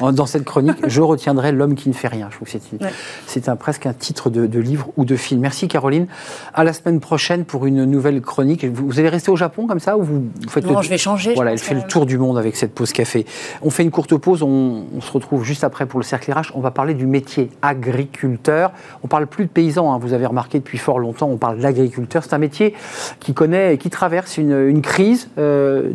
[0.01, 0.77] euh, dans cette chronique.
[0.87, 2.27] Je retiendrai L'homme qui ne fait rien.
[2.29, 2.85] Je trouve que
[3.25, 5.41] c'est un, presque un titre de, livre ou de film.
[5.41, 6.05] Merci Caroline.
[6.53, 8.63] À la semaine prochaine pour une nouvelle chronique.
[8.63, 11.33] Vous, allez rester au Japon comme ça ou vous, faites Non, je vais changer.
[11.33, 13.25] Voilà, elle fait le tour du monde avec cette pause café.
[13.63, 14.43] On fait une courte pause.
[14.43, 16.51] On, se retrouve juste après pour le cercle RH.
[16.53, 18.71] On va parler du métier agriculteur.
[19.03, 19.91] On parle plus de paysans.
[19.91, 19.97] Hein.
[19.97, 22.23] Vous avez remarqué depuis fort longtemps, on parle d'agriculteur.
[22.23, 22.75] C'est un métier
[23.19, 25.89] qui connaît, qui traverse une, crise, euh,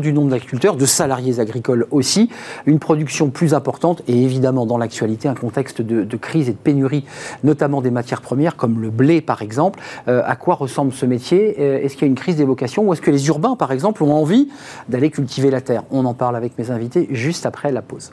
[0.00, 2.28] du nombre d'agriculteurs, de salariés agricoles aussi,
[2.66, 7.04] une production plus importante et évidemment dans l'actualité un contexte de, crise et de pénurie,
[7.44, 9.80] notamment des matières premières comme le blé par exemple.
[10.06, 11.56] Euh, à quoi ressemble ce métier?
[11.58, 13.72] Euh, Est-ce qu'il y a une crise des vocations ou est-ce que les urbains par
[13.72, 14.48] exemple ont envie
[14.88, 15.84] d'aller cultiver la terre?
[15.90, 18.12] On en parle avec mes invités juste après la pause.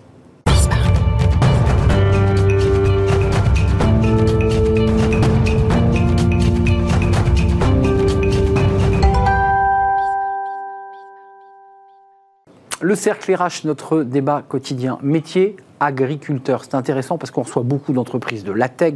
[12.79, 14.99] Le cercle RH, notre débat quotidien.
[15.01, 16.63] Métier, agriculteurs.
[16.63, 18.95] C'est intéressant parce qu'on reçoit beaucoup d'entreprises de la tech,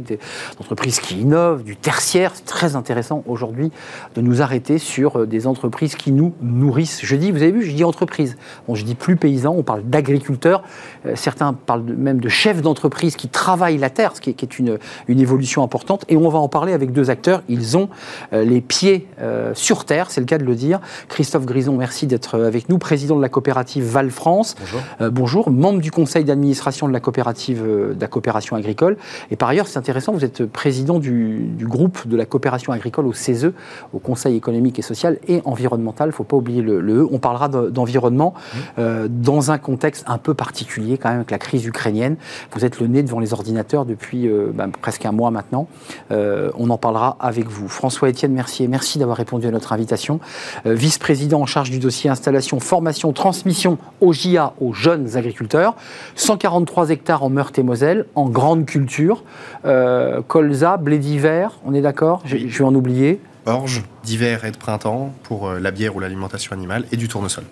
[0.58, 2.32] d'entreprises qui innovent, du tertiaire.
[2.34, 3.70] C'est très intéressant aujourd'hui
[4.14, 7.00] de nous arrêter sur euh, des entreprises qui nous nourrissent.
[7.02, 8.36] Je dis, vous avez vu, je dis entreprise.
[8.66, 10.62] Bon, je dis plus paysan, on parle d'agriculteurs.
[11.06, 14.78] Euh, certains parlent même de chefs d'entreprise qui travaillent la terre, ce qui est, une,
[15.08, 16.04] une, évolution importante.
[16.08, 17.42] Et on va en parler avec deux acteurs.
[17.48, 17.88] Ils ont
[18.32, 19.06] euh, les pieds
[19.54, 20.80] sur terre, c'est le cas de le dire.
[21.08, 24.56] Christophe Grison, merci d'être avec nous, président de la coopérative Val France.
[24.58, 24.80] Bonjour.
[25.10, 28.96] bonjour, membre du conseil d'administration de la coopérative euh, de la coopération agricole.
[29.30, 33.12] Et par ailleurs, c'est intéressant, vous êtes président du, groupe de la coopération agricole au
[33.12, 33.52] CESE,
[33.92, 36.08] au Conseil économique et social et environnemental.
[36.08, 37.08] Il ne faut pas oublier le, E.
[37.10, 38.34] On parlera d'environnement
[38.78, 42.16] euh, dans un contexte un peu particulier, quand même, avec la crise ukrainienne.
[42.52, 45.68] Vous êtes le nez devant les ordinateurs depuis euh, ben, presque un mois maintenant.
[46.10, 47.68] on en parlera avec vous.
[47.68, 50.20] François-Étienne Mercier, merci d'avoir répondu à notre invitation.
[50.64, 55.74] Vice-président en charge du dossier installation, formation, transmission au JA aux jeunes agriculteurs.
[56.14, 59.24] 140 33 hectares en Meurthe-et-Moselle, en grande culture.
[59.64, 63.20] Euh, colza, blé d'hiver, on est d'accord Je vais en oublier.
[63.46, 67.42] Orge, d'hiver et de printemps pour euh, la bière ou l'alimentation animale et du tournesol.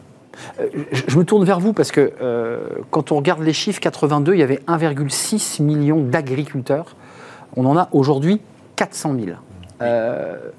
[0.61, 0.69] Euh,
[1.09, 2.13] je me tourne vers vous parce que
[2.91, 6.95] quand on regarde les chiffres, 82, il y avait 1,6 million d'agriculteurs.
[7.57, 8.41] On en a aujourd'hui
[8.77, 9.17] 400
[9.81, 9.89] 000.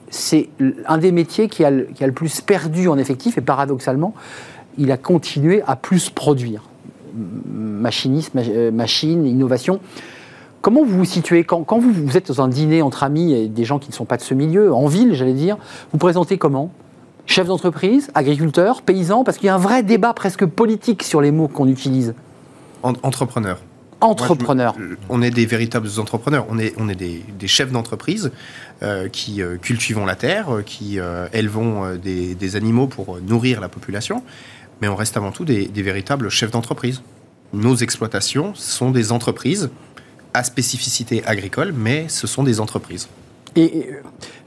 [0.10, 0.50] c'est
[0.88, 4.14] un des métiers qui a, qui a, le plus perdu en effectif et paradoxalement,
[4.78, 6.64] il a continué à plus produire
[7.14, 9.80] machinisme, euh, machine, innovation.
[10.62, 13.66] Comment vous vous situez quand, vous, vous, êtes dans un dîner entre amis et des
[13.66, 15.58] gens qui ne sont pas de ce milieu, en ville, j'allais dire,
[15.92, 16.72] vous présentez comment?
[17.26, 19.24] Chef d'entreprise, agriculteur, paysan?
[19.24, 22.14] Parce qu'il y a un vrai débat presque politique sur les mots qu'on utilise.
[22.84, 23.60] entrepreneur.
[24.02, 24.76] Entrepreneur.
[25.10, 26.46] on est des véritables entrepreneurs.
[26.50, 28.32] On est, on est des, chefs d'entreprise
[28.82, 31.00] euh, qui euh, cultivons la terre, qui
[31.34, 34.24] élevons des, des, animaux pour nourrir la population
[34.82, 37.02] mais on reste avant tout des, véritables chefs d'entreprise.
[37.54, 39.70] Nos exploitations sont des entreprises
[40.34, 43.08] à spécificité agricole, mais ce sont des entreprises.
[43.58, 43.90] Et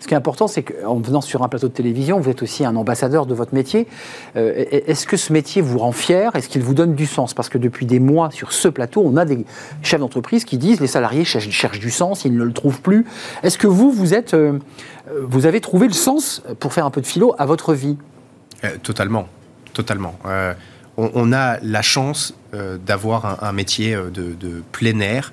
[0.00, 2.64] ce qui est important, c'est qu'en venant sur un plateau de télévision, vous êtes aussi
[2.64, 3.86] un ambassadeur de votre métier.
[4.34, 6.34] Euh, est-ce que ce métier vous rend fier?
[6.34, 7.34] Est-ce qu'il vous donne du sens?
[7.34, 9.44] Parce que depuis des mois, sur ce plateau, on a des
[9.82, 13.04] chefs d'entreprise qui disent les salariés cherchent, du sens, ils ne le trouvent plus.
[13.42, 14.58] Est-ce que vous, vous, êtes, euh,
[15.22, 17.98] vous avez trouvé le sens, pour faire un peu de philo, à votre vie?
[18.64, 19.28] Euh, Totalement
[19.74, 20.18] totalement.
[20.24, 20.54] Euh,
[20.96, 25.32] on, a la chance euh, d'avoir un, métier euh, de, plein air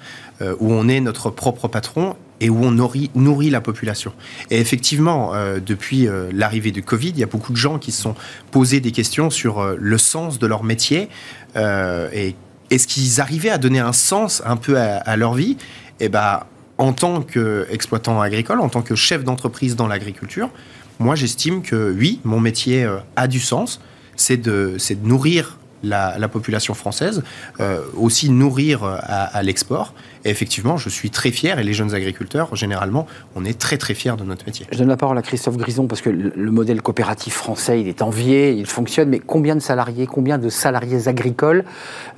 [0.60, 4.12] où on est notre propre patron et où on nourrit, la population.
[4.50, 8.16] Et effectivement, depuis l'arrivée du Covid, il y a beaucoup de gens qui se sont
[8.50, 11.10] posés des questions sur le sens de leur métier
[11.56, 12.36] et
[12.72, 15.58] est-ce qu'ils arrivaient à donner un sens un peu à, leur vie?
[16.00, 16.40] Et eh ben,
[16.80, 20.50] en tant qu'exploitant agricole, en tant que chef d'entreprise dans l'agriculture,
[20.98, 23.80] moi j'estime que oui, mon métier a du sens.
[24.22, 27.24] C'est de, de nourrir la, population française,
[27.60, 29.94] euh, aussi nourrir euh, à, l'export.
[30.24, 33.94] Et effectivement, je suis très fier, et les jeunes agriculteurs, généralement, on est très très
[33.94, 34.68] fiers de notre métier.
[34.72, 38.02] Je donne la parole à Christophe Grison, parce que le, modèle coopératif français, il est
[38.02, 41.64] envié, il fonctionne, mais combien de salariés, combien de salariés agricoles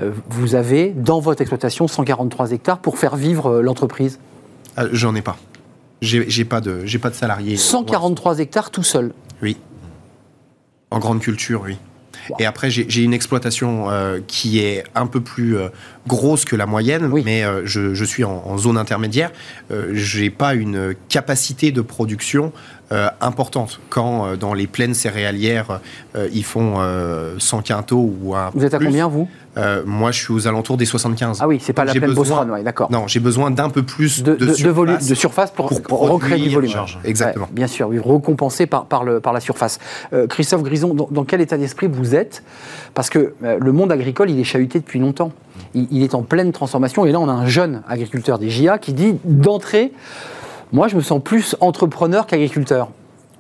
[0.01, 4.19] euh, vous avez dans votre exploitation, 143 hectares, pour faire vivre l'entreprise?
[4.91, 5.37] J'en ai pas.
[6.01, 7.55] J'ai pas, de, pas de salariés.
[7.55, 9.13] 143 hectares tout seul?
[9.41, 9.55] Oui.
[10.91, 11.77] En grande culture, oui.
[12.39, 15.69] Et après, j'ai une exploitation euh, qui est un peu plus euh,
[16.07, 19.31] grosse que la moyenne, mais euh, je, je, suis en, en zone intermédiaire.
[19.69, 22.51] je n'ai pas une capacité de production
[23.21, 23.79] importante.
[23.89, 25.79] Quand dans les plaines céréalières,
[26.32, 26.77] ils font
[27.38, 29.27] 100 quintaux ou un Vous êtes à combien, vous?
[29.58, 31.39] Euh, moi, je suis aux alentours des 75.
[31.41, 32.91] Ah oui, c'est pas la plaine Beauceronne, d'accord.
[32.91, 36.71] Non, j'ai besoin d'un peu plus de, de, surface, de surface pour, recréer du volume.
[37.03, 37.47] Exactement.
[37.51, 39.79] bien sûr, oui, recompenser par, par, le, par la surface.
[40.13, 42.43] Euh, Christophe Grison, dans, quel état d'esprit vous êtes?
[42.93, 45.32] Parce que euh, le monde agricole, il est chahuté depuis longtemps.
[45.75, 47.06] Il, est en pleine transformation.
[47.06, 49.91] Et là, on a un jeune agriculteur des GIA qui dit d'entrée,
[50.73, 52.89] moi, je me sens plus entrepreneur qu'agriculteur.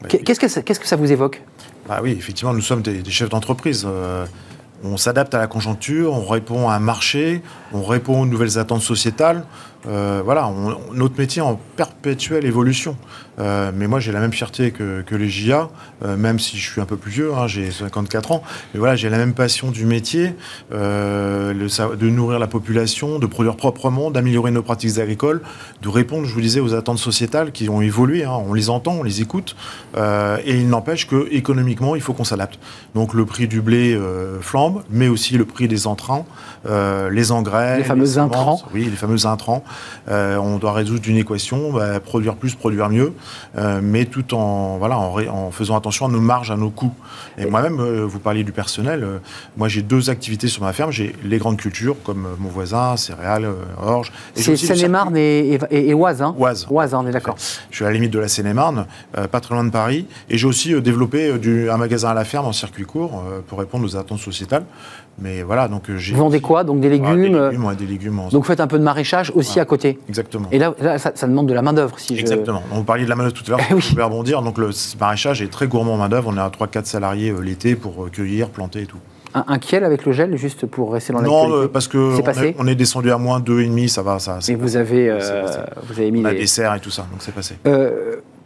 [0.07, 1.41] Qu'est-ce que, ça, qu'est-ce que ça vous évoque?
[1.89, 3.87] Ah oui, effectivement, nous sommes des, chefs d'entreprise.
[4.83, 7.41] On s'adapte à la conjoncture, on répond à un marché,
[7.73, 9.43] on répond aux nouvelles attentes sociétales.
[9.87, 10.49] Euh, voilà,
[10.93, 12.95] notre métier en perpétuelle évolution.
[13.39, 15.69] Euh, mais moi, j'ai la même fierté que, les JA,
[16.03, 18.43] euh, même si je suis un peu plus vieux, hein, j'ai 54 ans.
[18.73, 20.35] Mais voilà, j'ai la même passion du métier,
[20.71, 25.41] de nourrir la population, de produire proprement, d'améliorer nos pratiques agricoles,
[25.81, 28.23] de répondre, je vous disais, aux attentes sociétales qui ont évolué.
[28.23, 28.39] Hein.
[28.47, 29.55] on les entend, on les écoute.
[29.95, 32.59] et il n'empêche que économiquement, il faut qu'on s'adapte.
[32.95, 33.99] Donc le prix du blé
[34.41, 36.25] flambe, mais aussi le prix des entrants,
[36.65, 37.62] les engrais.
[37.77, 38.61] Les fameux intrants.
[38.73, 39.63] Oui, les fameux intrants.
[40.09, 43.13] Euh, on doit résoudre une équation, bah, produire plus, produire mieux,
[43.57, 46.93] euh, mais tout en, voilà, en, faisant attention à nos marges, à nos coûts.
[47.37, 49.07] Et, moi-même, euh, vous parliez du personnel,
[49.57, 50.91] moi j'ai deux activités sur ma ferme.
[50.91, 53.47] J'ai les grandes cultures, comme mon voisin, céréales,
[53.81, 54.11] orge.
[54.35, 56.67] C'est Seine-et-Marne et, et, Oise, hein Oise.
[56.69, 57.35] Oise, on est d'accord.
[57.69, 58.85] Je suis à la limite de la Seine-et-Marne,
[59.31, 60.07] pas très loin de Paris.
[60.29, 63.85] Et j'ai aussi développé du, un magasin à la ferme en circuit court pour répondre
[63.85, 64.65] aux attentes sociétales.
[65.19, 66.13] Mais voilà, donc j'ai.
[66.13, 68.67] Vous vendez quoi Donc des légumes Des légumes, ouais, des légumes Donc vous faites un
[68.67, 70.47] peu de maraîchage aussi à côté Exactement.
[70.51, 71.99] Et là, ça, demande de la main-d'œuvre.
[71.99, 72.63] Si Exactement.
[72.71, 74.41] On vous parliez de la main-d'œuvre tout à l'heure, je vais rebondir.
[74.41, 76.31] Donc le maraîchage est très gourmand en main-d'œuvre.
[76.33, 78.97] On est à 3-4 salariés euh, l'été pour euh, cueillir, planter et tout.
[79.35, 81.97] Un, un, kiel avec le gel, juste pour rester dans la Non, euh, parce que
[82.59, 84.19] on, est, descendu à moins 2,5, ça va.
[84.19, 86.21] Ça, et vous avez, vous avez mis.
[86.21, 87.55] On a des serres et tout ça, donc c'est passé.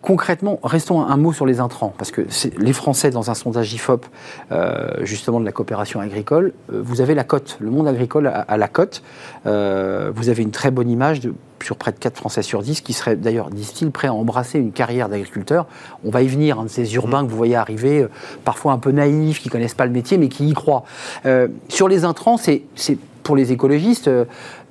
[0.07, 2.21] Concrètement, restons un, mot sur les intrants, parce que
[2.57, 4.05] les Français, dans un sondage IFOP,
[4.53, 8.55] euh, justement de la coopération agricole, euh, vous avez la cote, le monde agricole a,
[8.55, 9.03] la cote.
[9.47, 12.79] Euh, vous avez une très bonne image de, sur près de 4 Français sur 10
[12.79, 15.67] qui seraient d'ailleurs, disent-ils, prêts à embrasser une carrière d'agriculteur.
[16.05, 18.07] On va y venir, un de ces urbains que vous voyez arriver,
[18.45, 20.85] parfois un peu naïfs, qui ne connaissent pas le métier, mais qui y croient.
[21.67, 22.63] sur les intrants, c'est
[23.23, 24.09] pour les écologistes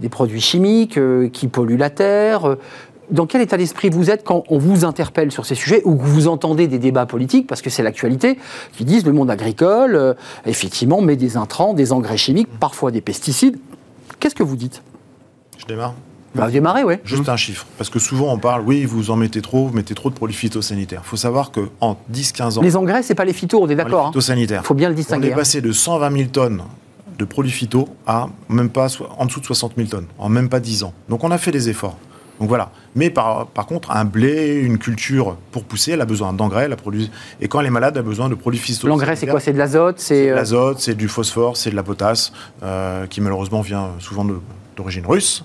[0.01, 0.99] des produits chimiques
[1.31, 2.57] qui polluent la terre,
[3.11, 6.05] dans quel état d'esprit vous êtes quand on vous interpelle sur ces sujets ou que
[6.05, 8.38] vous entendez des débats politiques, parce que c'est l'actualité,
[8.73, 10.14] qui disent le monde agricole, euh,
[10.47, 13.59] effectivement, met des intrants, des engrais chimiques, parfois des pesticides.
[14.21, 14.83] Qu'est-ce que vous dites?
[15.59, 15.95] Je démarre
[16.35, 16.95] bah, démarrer, oui.
[17.05, 17.66] Juste un chiffre.
[17.79, 20.37] Parce que souvent, on parle, oui, vous en mettez trop, vous mettez trop de produits
[20.37, 21.01] phytosanitaires.
[21.03, 22.62] Il faut savoir qu'en 10-15 ans.
[22.62, 24.03] Les engrais, c'est pas les phytos, on est d'accord.
[24.03, 24.11] Les hein.
[24.11, 24.61] phytosanitaires.
[24.62, 25.29] Il faut bien le distinguer.
[25.29, 25.37] On est hein.
[25.37, 26.62] passé de 120 000 tonnes
[27.19, 28.88] de produits phyto à même pas
[29.19, 30.92] en dessous de 60 000 tonnes, en même pas 10 ans.
[31.09, 31.97] Donc on a fait des efforts.
[32.40, 32.70] Donc voilà.
[32.94, 36.77] Mais par, contre, un blé, une culture, pour pousser, elle a besoin d'engrais, elle a
[36.77, 37.11] produit...
[37.40, 38.88] et quand elle est malade, elle a besoin de produits phytosanitaires.
[38.90, 39.40] L'engrais, c'est quoi?
[39.40, 43.07] C'est de l'azote C'est de euh, l'azote, c'est du phosphore, c'est de la potasse, euh,
[43.07, 44.27] qui malheureusement vient souvent
[44.77, 45.44] d'origine russe.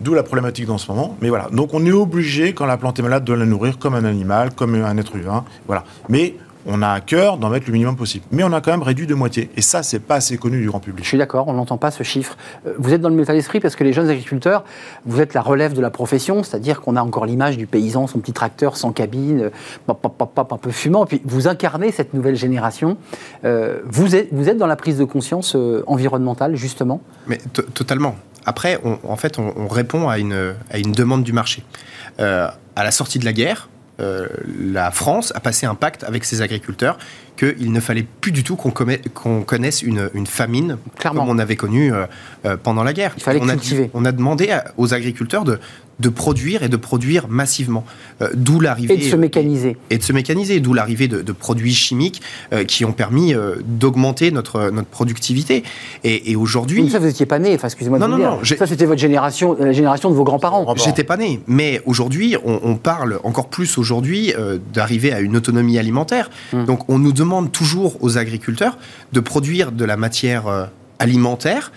[0.00, 1.16] D'où la problématique dans ce moment.
[1.20, 1.48] Mais voilà.
[1.52, 4.52] Donc on est obligé, quand la plante est malade, de la nourrir comme un animal,
[4.52, 5.44] comme un être humain.
[5.66, 5.84] Voilà.
[6.08, 6.34] Mais
[6.66, 8.24] on a à cœur d'en mettre le minimum possible.
[8.30, 9.50] Mais on a quand même réduit de moitié.
[9.56, 11.04] Et ça, c'est pas assez connu du grand public.
[11.04, 12.36] Je suis d'accord, on n'entend pas ce chiffre.
[12.66, 14.64] Euh, vous êtes dans le métal d'esprit parce que les jeunes agriculteurs,
[15.04, 18.20] vous êtes la relève de la profession, c'est-à-dire qu'on a encore l'image du paysan, son
[18.20, 19.50] petit tracteur sans cabine,
[19.86, 21.06] pop, pop, pop, un peu fumant.
[21.06, 22.96] puis vous incarnez cette nouvelle génération.
[23.44, 27.00] Euh, vous, êtes, vous êtes dans la prise de conscience euh, environnementale, justement?
[27.26, 27.38] Mais
[27.74, 28.16] totalement.
[28.46, 31.62] Après, en fait, on, répond à une, à une demande du marché.
[32.18, 34.26] à la sortie de la guerre, euh,
[34.60, 36.98] la France a passé un pacte avec ses agriculteurs
[37.36, 41.22] qu'il ne fallait plus du tout qu'on connaisse une, une famine Clairement.
[41.26, 42.06] comme on avait connu euh,
[42.44, 43.12] euh, pendant la guerre.
[43.16, 43.90] Il fallait on, a, cultiver.
[43.94, 45.58] on a demandé à- aux agriculteurs de,
[46.00, 47.84] de produire et de produire massivement.
[48.22, 49.76] Euh, d'où l'arrivée Et de se mécaniser.
[49.90, 52.20] et de se mécaniser, d'où l'arrivée de, de produits chimiques
[52.52, 55.62] euh, qui ont permis euh, d'augmenter notre, notre productivité.
[56.04, 58.36] Et, et aujourd'hui, Mais ça, vous n'étiez pas né, enfin, excusez-moi de Non, vous non,
[58.36, 58.38] dire.
[58.38, 60.74] non, Ça, c'était votre génération, la génération de vos grands-parents.
[60.76, 65.36] J'étais pas né, mais aujourd'hui, on, on parle encore plus aujourd'hui euh, d'arriver à une
[65.36, 66.30] autonomie alimentaire.
[66.52, 66.64] Hmm.
[66.64, 68.78] Donc, on nous demande toujours aux agriculteurs
[69.12, 70.64] de produire de la matière euh,
[70.98, 71.72] alimentaire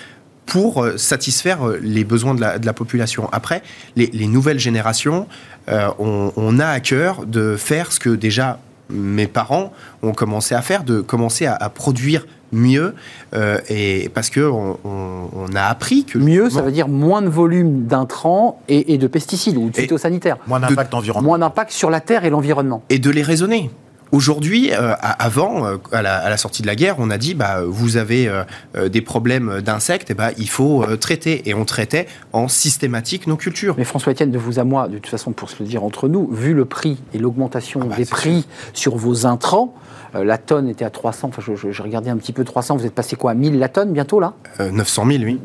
[0.48, 3.30] pour euh, satisfaire euh, les besoins de la, de la population.
[3.32, 3.62] Après,
[3.96, 5.28] les, les nouvelles générations,
[5.70, 8.58] euh, on, on a à cœur de faire ce que déjà
[8.90, 12.96] mes parents ont commencé à faire, de commencer à, à produire mieux,
[13.34, 17.22] euh, et parce que on, on- on a appris que Mieux, ça veut dire moins
[17.22, 20.38] de volume d'intrants et, et de pesticides ou de phytosanitaires.
[20.48, 21.28] Moins d'impact environnemental.
[21.28, 22.82] Moins d'impact sur la terre et l'environnement.
[22.90, 23.70] et de les raisonner.
[24.12, 27.34] Aujourd'hui, euh, avant, euh, à, la, à la sortie de la guerre, on a dit
[27.34, 28.28] bah, vous avez
[28.76, 31.48] euh, des problèmes d'insectes, et bah, il faut traiter.
[31.50, 33.76] Et on traitait en systématique nos cultures.
[33.78, 36.08] Mais François Etienne, de vous à moi, de toute façon, pour se le dire entre
[36.08, 39.74] nous, vu le prix et l'augmentation bah, des prix sur vos intrants,
[40.14, 42.86] la tonne était à 300, enfin, je, je- je regardais un petit peu 300, vous
[42.86, 44.34] êtes passé quoi à 1000 la tonne bientôt là?
[44.60, 45.40] Euh, 900 000, oui.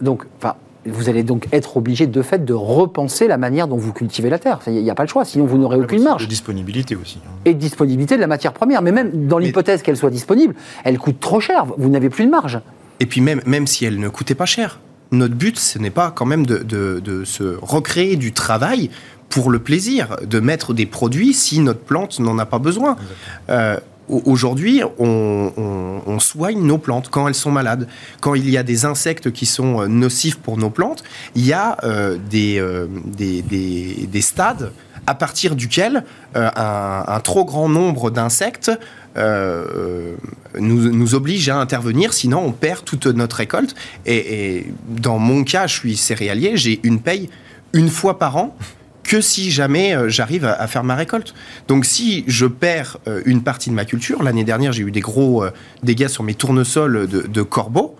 [0.00, 0.54] Donc, enfin,
[0.90, 4.38] vous allez donc être obligé de fait de repenser la manière dont vous cultivez la
[4.38, 4.60] terre.
[4.66, 6.28] Il n'y a pas le choix, sinon vous n'aurez aucune De marge.
[6.28, 7.18] disponibilité aussi.
[7.26, 7.30] hein.
[7.44, 8.82] Et de disponibilité de la matière première.
[8.82, 11.66] Mais même dans l'hypothèse qu'elle soit disponible, elle coûte trop cher.
[11.76, 12.60] Vous n'avez plus de marge.
[13.00, 14.80] Et puis même, même si elle ne coûtait pas cher,
[15.12, 18.90] notre but, ce n'est pas quand même de, de- de se recréer du travail
[19.30, 22.96] pour le plaisir, de mettre des produits si notre plante n'en a pas besoin.
[23.50, 27.86] Euh, Aujourd'hui, on, soigne nos plantes quand elles sont malades.
[28.20, 31.04] Quand il y a des insectes qui sont euh, nocifs pour nos plantes,
[31.36, 34.72] il y a euh, des, euh, des, des- des stades
[35.06, 38.70] à partir duquel un, trop grand nombre d'insectes
[39.16, 43.74] nous, nous oblige à intervenir, sinon on perd toute notre récolte.
[44.04, 47.30] Et dans mon cas, je suis céréalier, j'ai une paye
[47.72, 48.54] une fois par an
[49.08, 51.32] que si jamais euh, j'arrive à, faire ma récolte.
[51.66, 55.00] Donc si je perds euh, une partie de ma culture, l'année dernière j'ai eu des
[55.00, 55.50] gros euh,
[55.82, 57.96] dégâts sur mes tournesols de, de corbeaux,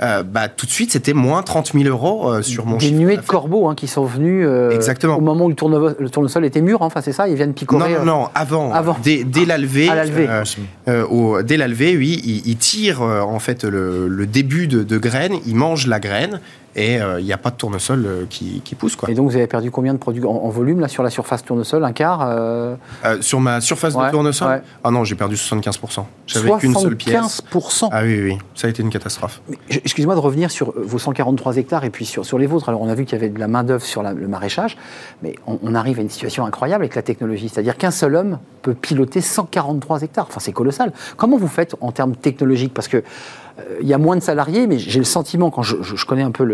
[0.00, 3.16] euh, bah, tout de suite c'était moins 30 000 euros euh, sur mon Des nuées
[3.16, 5.16] de corbeaux hein, qui sont venus euh, Exactement.
[5.16, 6.82] au moment où le, tourne- le tournesol était mûr.
[6.82, 6.86] hein.
[6.86, 7.94] Enfin, c'est ça, ils viennent picorer.
[7.94, 8.96] non, non, avant, Avant.
[9.02, 10.28] Dès, dès la levée, À la levée.
[11.10, 14.82] au- dès la levée, oui, il, il tire euh, en fait le, le début de,
[14.84, 16.40] de graine, il mange la graine
[16.78, 19.10] et euh, il n'y a pas de tournesol euh, qui, qui pousse quoi.
[19.10, 21.44] Et donc, vous avez perdu combien de produits en, en volume là sur la surface
[21.44, 21.84] tournesol?
[21.84, 22.76] Un quart euh,
[23.20, 24.62] sur ma surface Ouais, de tournesol, ouais.
[24.84, 26.04] ah non, j'ai perdu 75%.
[26.26, 27.42] J'avais qu'une seule pièce.
[27.52, 27.88] 75%.
[27.90, 29.40] Ah oui, oui, ça a été une catastrophe.
[29.70, 32.68] Excusez-moi de revenir sur vos 143 hectares et puis sur, sur les vôtres.
[32.68, 34.76] Alors, on a vu qu'il y avait de la main-d'œuvre sur la- le maraîchage,
[35.22, 37.48] mais on, on arrive à une situation incroyable avec la technologie.
[37.48, 40.26] C'est-à-dire qu'un seul homme peut piloter 143 hectares.
[40.28, 40.92] Enfin, c'est colossal.
[41.16, 42.74] Comment vous faites en termes technologiques?
[42.74, 43.02] Parce que
[43.80, 46.44] il y a moins de salariés, mais j'ai le sentiment, quand je, connais un peu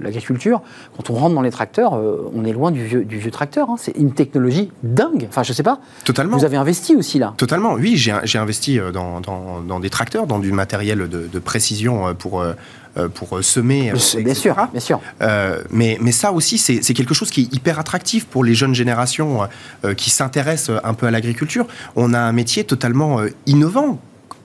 [0.00, 0.60] l'agriculture,
[0.96, 3.70] quand on rentre dans les tracteurs, euh, on est loin du vieux, du vieux tracteur.
[3.70, 3.76] hein.
[3.78, 5.26] C'est une technologie dingue.
[5.28, 5.80] Enfin, je sais pas.
[6.04, 6.36] Totalement.
[6.36, 7.34] Vous avez investi aussi là.
[7.36, 11.38] Totalement, oui, j'ai investi euh, dans, dans- dans des tracteurs, dans du matériel de, de
[11.38, 12.54] précision euh, pour, euh,
[12.96, 13.90] euh, pour euh, semer.
[13.90, 14.34] euh, bien etc.
[14.34, 15.00] sûr, bien sûr.
[15.22, 18.74] Euh, mais, mais ça aussi, c'est quelque chose qui est hyper attractif pour les jeunes
[18.74, 19.46] générations euh,
[19.86, 21.66] euh, qui s'intéressent un peu à l'agriculture.
[21.96, 23.98] On a un métier totalement euh, innovant.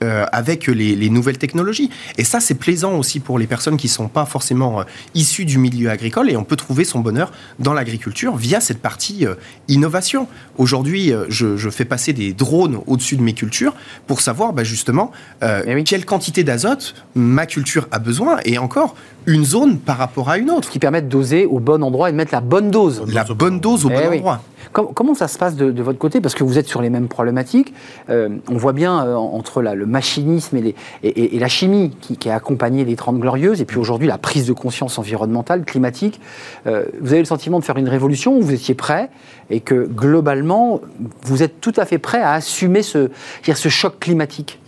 [0.04, 1.90] Euh, avec les, les nouvelles technologies.
[2.18, 4.84] Et ça, c'est plaisant aussi pour les personnes qui ne sont pas forcément euh,
[5.14, 6.30] issues du milieu agricole.
[6.30, 9.34] Et on peut trouver son bonheur dans l'agriculture via cette partie euh,
[9.66, 10.28] innovation.
[10.56, 13.74] Aujourd'hui, je, je fais passer des drones au-dessus de mes cultures
[14.06, 15.84] pour savoir bah, justement Eh oui.
[15.84, 18.38] quelle quantité d'azote ma culture a besoin.
[18.44, 18.94] Et encore,
[19.28, 20.68] une zone par rapport à une autre.
[20.70, 23.02] Qui permettent de doser au bon endroit et de mettre la bonne dose.
[23.12, 24.16] La bonne dose au Eh bon oui.
[24.18, 24.42] endroit.
[24.72, 26.20] Com- Comment ça se passe de, de votre côté?
[26.20, 27.72] Parce que vous êtes sur les mêmes problématiques.
[28.10, 31.48] Euh, on voit bien euh, entre la- le machinisme et, les- et- et- et la
[31.48, 34.98] chimie qui, qui a accompagné les 30 Glorieuses, et puis aujourd'hui la prise de conscience
[34.98, 36.20] environnementale, climatique.
[36.66, 39.10] Euh, vous avez le sentiment de faire une révolution où vous étiez prêt
[39.50, 40.80] et que globalement,
[41.22, 43.10] vous êtes tout à fait prêt à assumer ce,
[43.54, 44.58] ce choc climatique?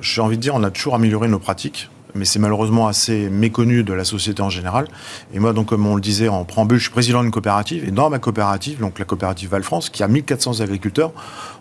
[0.00, 3.84] J'ai envie de dire, on a toujours amélioré nos pratiques, mais c'est malheureusement assez méconnu
[3.84, 4.88] de la société en général.
[5.32, 7.90] Et moi, donc, comme on le disait en préambule, je suis président d'une coopérative, et
[7.90, 11.12] dans ma coopérative, donc la coopérative Val-France, qui a 1400 agriculteurs,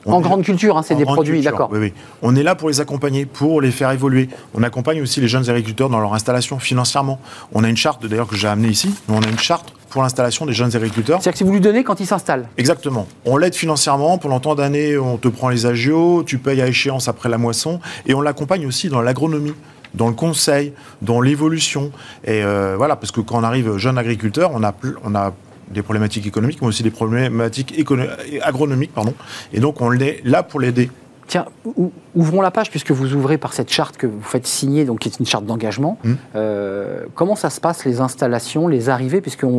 [0.05, 1.69] En grande culture, hein, c'est des produits, d'accord.
[1.71, 1.93] Oui, oui.
[2.21, 4.29] On est là pour les accompagner, pour les faire évoluer.
[4.53, 7.19] On accompagne aussi les jeunes agriculteurs dans leur installation financièrement.
[7.53, 10.45] On a une charte, d'ailleurs, que j'ai amenée ici, on a une charte pour l'installation
[10.45, 11.21] des jeunes agriculteurs.
[11.21, 12.47] C'est-à-dire que si vous lui donnez quand il s'installe.
[12.57, 13.07] Exactement.
[13.25, 14.17] On l'aide financièrement.
[14.17, 17.79] Pendant tant d'années, on te prend les agios, tu payes à échéance après la moisson.
[18.05, 19.53] Et on l'accompagne aussi dans l'agronomie,
[19.93, 21.91] dans le conseil, dans l'évolution.
[22.23, 24.73] Et euh, voilà, parce que quand on arrive jeune agriculteur, on a,
[25.03, 25.13] on
[25.69, 27.73] des problématiques économiques, mais aussi des problématiques
[28.41, 28.93] agronomiques.
[28.93, 29.13] Pardon.
[29.53, 30.89] Et donc, on est là pour l'aider
[31.27, 34.85] Tiens, ou- ouvrons la page puisque vous ouvrez par cette charte que vous faites signer,
[34.85, 35.99] donc qui est une charte d'engagement.
[36.03, 36.13] Mm.
[36.35, 39.49] Euh, comment ça se passe les installations, les arrivées, puisqu'il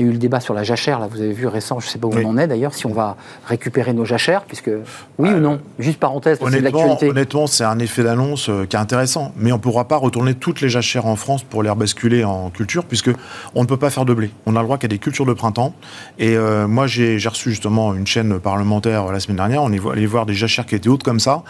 [0.00, 1.90] y a eu le débat sur la jachère, là vous avez vu récent, je ne
[1.90, 2.22] sais pas où Oui.
[2.26, 4.70] on en est d'ailleurs, si on va récupérer nos jachères, puisque
[5.18, 7.08] oui ou non, juste parenthèse, parce que Honnêtement, l'actualité.
[7.10, 10.34] honnêtement, c'est un effet d'annonce euh, qui est intéressant, mais on ne pourra pas retourner
[10.34, 13.10] toutes les jachères en France pour les rebasculer en culture, puisque
[13.54, 14.30] on ne peut pas faire de blé.
[14.44, 15.74] On a le droit qu'à des cultures de printemps.
[16.18, 19.62] Et euh, moi, j'ai reçu justement une chaîne parlementaire euh, la semaine dernière.
[19.62, 21.42] On est allé voir des jachères qui étaient hautes comme ça,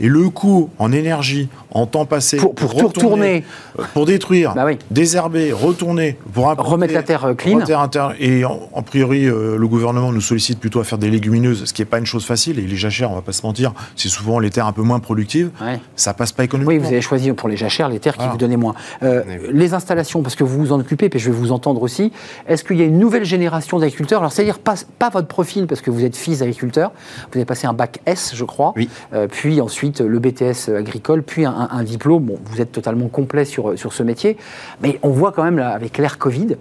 [0.00, 3.44] et le coût en énergie, en temps passé, Pour- pour tout retourner,
[3.78, 4.78] euh, pour détruire, Bah oui.
[4.90, 7.54] désherber, retourner, pour importer- Remettre la terre, euh, clean.
[7.54, 10.98] remettre la terre- et en, en priori, euh, le gouvernement nous sollicite plutôt à faire
[10.98, 12.58] des légumineuses, ce qui n'est pas une chose facile.
[12.58, 15.00] Et les jachères, on va pas se mentir, c'est souvent les terres un peu moins
[15.00, 15.50] productives.
[15.60, 15.80] Ouais.
[15.96, 16.86] Ça passe pas Oui, économiquement.
[16.86, 18.32] vous avez choisi pour les jachères les terres qui Voilà.
[18.32, 18.74] vous donnaient moins.
[19.02, 19.48] Euh, Oui, oui.
[19.52, 22.12] Les installations, parce que vous vous en occupez, puis je vais vous entendre aussi.
[22.48, 24.20] Est-ce qu'il y a une nouvelle génération d'agriculteurs?
[24.20, 26.92] Alors, c'est-à-dire pas, pas votre profil, parce que vous êtes fils d'agriculteur.
[27.32, 28.72] Vous avez passé un bac S, je crois.
[28.76, 28.88] Oui.
[29.12, 32.24] Euh, puis ensuite le BTS agricole, puis un, diplôme.
[32.24, 34.36] Bon, vous êtes totalement complet sur, sur ce métier.
[34.82, 36.56] Mais on voit quand même, avec l'ère Covid,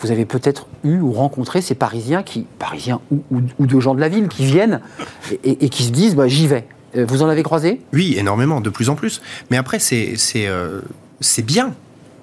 [0.00, 3.20] vous avez peut-être eu ou rencontré ces Parisiens, qui, Parisiens ou,
[3.58, 4.80] ou- de gens de la ville, qui viennent
[5.42, 6.66] et, qui se disent bah, j'y vais.
[6.96, 7.80] Euh, Vous en avez croisé?
[7.92, 9.22] Oui, énormément, de plus en plus.
[9.50, 10.80] Mais après, c'est euh,
[11.20, 11.74] c'est bien.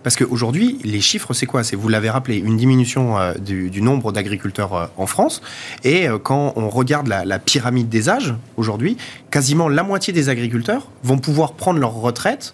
[0.03, 1.63] Parce qu'aujourd'hui, les chiffres, c'est quoi?
[1.63, 5.41] C'est, vous l'avez rappelé, une diminution euh, du, du nombre d'agriculteurs euh, en France.
[5.83, 8.97] Et euh, quand on regarde la, la pyramide des âges, aujourd'hui,
[9.31, 12.53] quasiment la moitié des agriculteurs vont pouvoir prendre leur retraite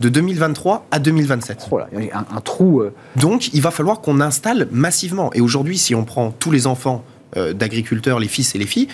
[0.00, 1.68] de 2023 à 2027.
[1.70, 2.82] Oh là, un, un trou.
[3.16, 5.32] Donc, il va falloir qu'on installe massivement.
[5.34, 7.04] Et aujourd'hui, si on prend tous les enfants
[7.36, 8.86] d'agriculteurs, les fils et les filles,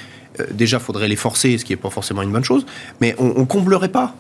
[0.50, 2.64] déjà, faudrait les forcer, ce qui n'est pas forcément une bonne chose,
[3.02, 4.14] mais on ne comblerait pas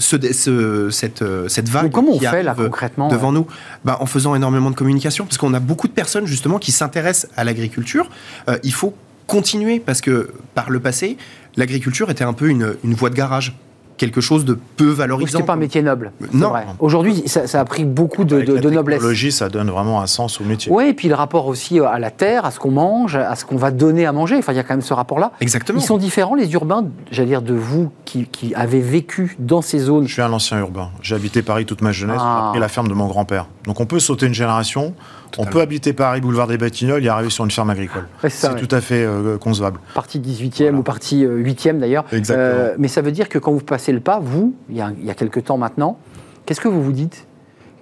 [0.00, 3.30] ce, ce- cette, euh, cette vague Donc, comment on qui fait là euh, concrètement devant
[3.32, 3.46] nous?
[3.84, 7.30] Bah, En faisant énormément de communication, parce qu'on a beaucoup de personnes justement qui s'intéressent
[7.36, 8.10] à l'agriculture.
[8.48, 8.94] Euh, il faut
[9.28, 11.16] continuer, parce que par le passé,
[11.56, 13.56] l'agriculture était un peu une, une voie de garage,
[14.00, 15.30] quelque chose de peu Donc, valorisant.
[15.38, 16.12] c'était pas un métier noble.
[16.20, 16.52] c'est Non.
[16.78, 18.98] Aujourd'hui, ça, ça a pris beaucoup de, Avec de- la de noblesse.
[18.98, 20.72] technologie, ça donne vraiment un sens au métier.
[20.72, 23.44] Oui, et puis le rapport aussi à la terre, à ce qu'on mange, à ce
[23.44, 24.36] qu'on va donner à manger.
[24.38, 25.32] Enfin, il y a quand même ce rapport-là.
[25.40, 25.78] Exactement.
[25.78, 29.78] Ils sont différents, les urbains, j'allais dire, de vous qui, qui avez vécu dans ces
[29.78, 30.06] zones.
[30.08, 30.88] Je suis un ancien urbain.
[31.02, 32.16] J'ai habité Paris toute ma jeunesse.
[32.20, 32.38] Ah.
[32.42, 33.46] J'ai appris la ferme de mon grand-père.
[33.66, 34.94] Donc on peut sauter une génération.
[35.38, 38.06] On peut habiter Paris, boulevard des Batignolles, et arriver sur une ferme agricole.
[38.28, 39.80] C'est tout à fait euh, concevable.
[39.94, 42.04] Partie 18e ou partie euh, 8e d'ailleurs.
[42.30, 44.92] Euh, mais ça veut dire que quand vous passez le pas, vous, il y a,
[44.98, 45.98] il y a quelques temps maintenant,
[46.46, 47.26] qu'est-ce que vous vous dites?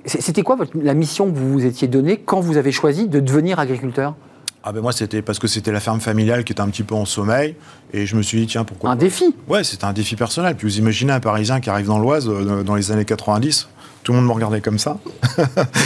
[0.05, 3.21] C'était quoi votre- la mission que vous vous étiez donnée quand vous avez choisi de
[3.21, 4.15] devenir agriculteur?
[4.65, 6.95] Ah ben moi c'était parce que c'était la ferme familiale qui était un petit peu
[6.95, 7.55] en sommeil
[7.93, 9.01] et je me suis dit tiens pourquoi Un pas?
[9.01, 10.57] défi Ouais c'était un défi personnel.
[10.57, 13.69] Puis vous imaginez un Parisien qui arrive dans l'Oise euh, dans les années 90,
[14.03, 14.97] tout le monde me regardait comme ça.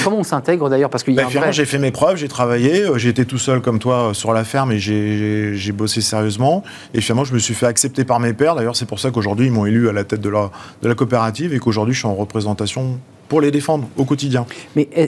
[0.05, 2.99] Comment on s'intègre d'ailleurs Parce qu'il finalement, vrai- j'ai fait mes preuves, j'ai travaillé, euh,
[2.99, 6.63] j'ai été tout seul comme toi euh, sur la ferme et j'ai- bossé sérieusement.
[6.95, 8.55] Et finalement, je me suis fait accepter par mes pairs.
[8.55, 10.51] D'ailleurs, c'est pour ça qu'aujourd'hui, ils m'ont élu à la tête de la,
[10.83, 12.99] de la coopérative et qu'aujourd'hui, je suis en représentation
[13.29, 14.45] pour les défendre au quotidien.
[14.77, 15.07] Mais euh,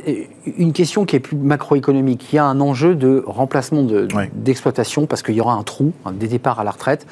[0.56, 2.32] une question qui est plus macroéconomique.
[2.32, 5.92] Il y a un enjeu de remplacement de- d'exploitation parce qu'il y aura un trou,
[6.06, 7.06] un- des départs à la retraite.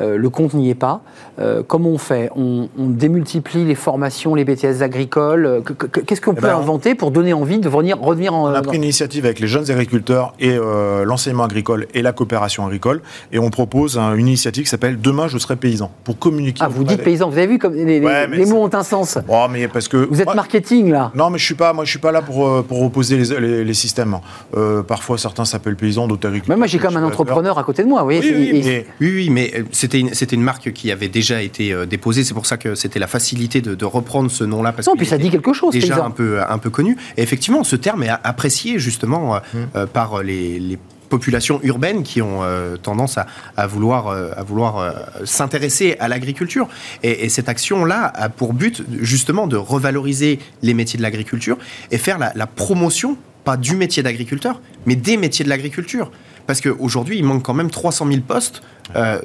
[0.00, 1.00] Euh, le compte n'y est pas.
[1.40, 5.46] Euh, comment on fait on, on démultiplie les formations, les BTS agricoles.
[5.46, 7.98] Euh, que- que- Qu'est-ce qu'on Eh peut ben, on- inventer pour donner envie de revenir,
[8.00, 8.44] revenir en.
[8.50, 12.12] On a pris une initiative avec les jeunes agriculteurs et euh, l'enseignement agricole et la
[12.12, 13.00] coopération agricole.
[13.32, 16.60] Et on propose un- une initiative qui s'appelle Demain, je serai paysan pour communiquer.
[16.64, 17.28] Ah, vous dites paysan.
[17.30, 19.18] Vous avez vu comme les, Ouais, c'est- mots ont un sens.
[19.28, 19.96] Oh, mais parce que.
[19.96, 21.10] Vous êtes Moi- marketing là.
[21.14, 23.64] Non, mais je suis pas, moi, je suis pas là pour, pour opposer les, les-
[23.64, 24.16] les systèmes.
[24.56, 26.56] Euh, parfois, certains s'appellent paysans, d'autres agriculteurs.
[26.56, 27.20] Mais moi, j'ai comme un cultivateurs.
[27.20, 28.00] entrepreneur à côté de moi.
[28.00, 29.62] Vous voyez, Oui, oui, mais- Oui, oui, mais euh,
[30.12, 32.24] c'était une, marque qui avait déjà été euh, déposée.
[32.24, 34.74] C'est pour ça que c'était la facilité de, de reprendre ce nom-là.
[34.86, 36.06] Non, puis ça dit quelque chose, Déjà paysan.
[36.06, 36.96] un peu, un peu connu.
[37.16, 39.58] Et effectivement, ce terme est apprécié justement euh, Mmh.
[39.76, 40.78] euh, par les, les
[41.08, 43.26] populations urbaines qui ont euh, tendance à,
[43.56, 44.92] à vouloir, euh, à vouloir euh,
[45.24, 46.68] s'intéresser à l'agriculture.
[47.02, 51.56] Et, et cette action-là a pour but justement de revaloriser les métiers de l'agriculture
[51.90, 56.10] et faire la, la promotion, pas du métier d'agriculteur, mais des métiers de l'agriculture.
[56.46, 58.62] Parce qu'aujourd'hui, il manque quand même 300 000 postes
[58.96, 59.20] euh,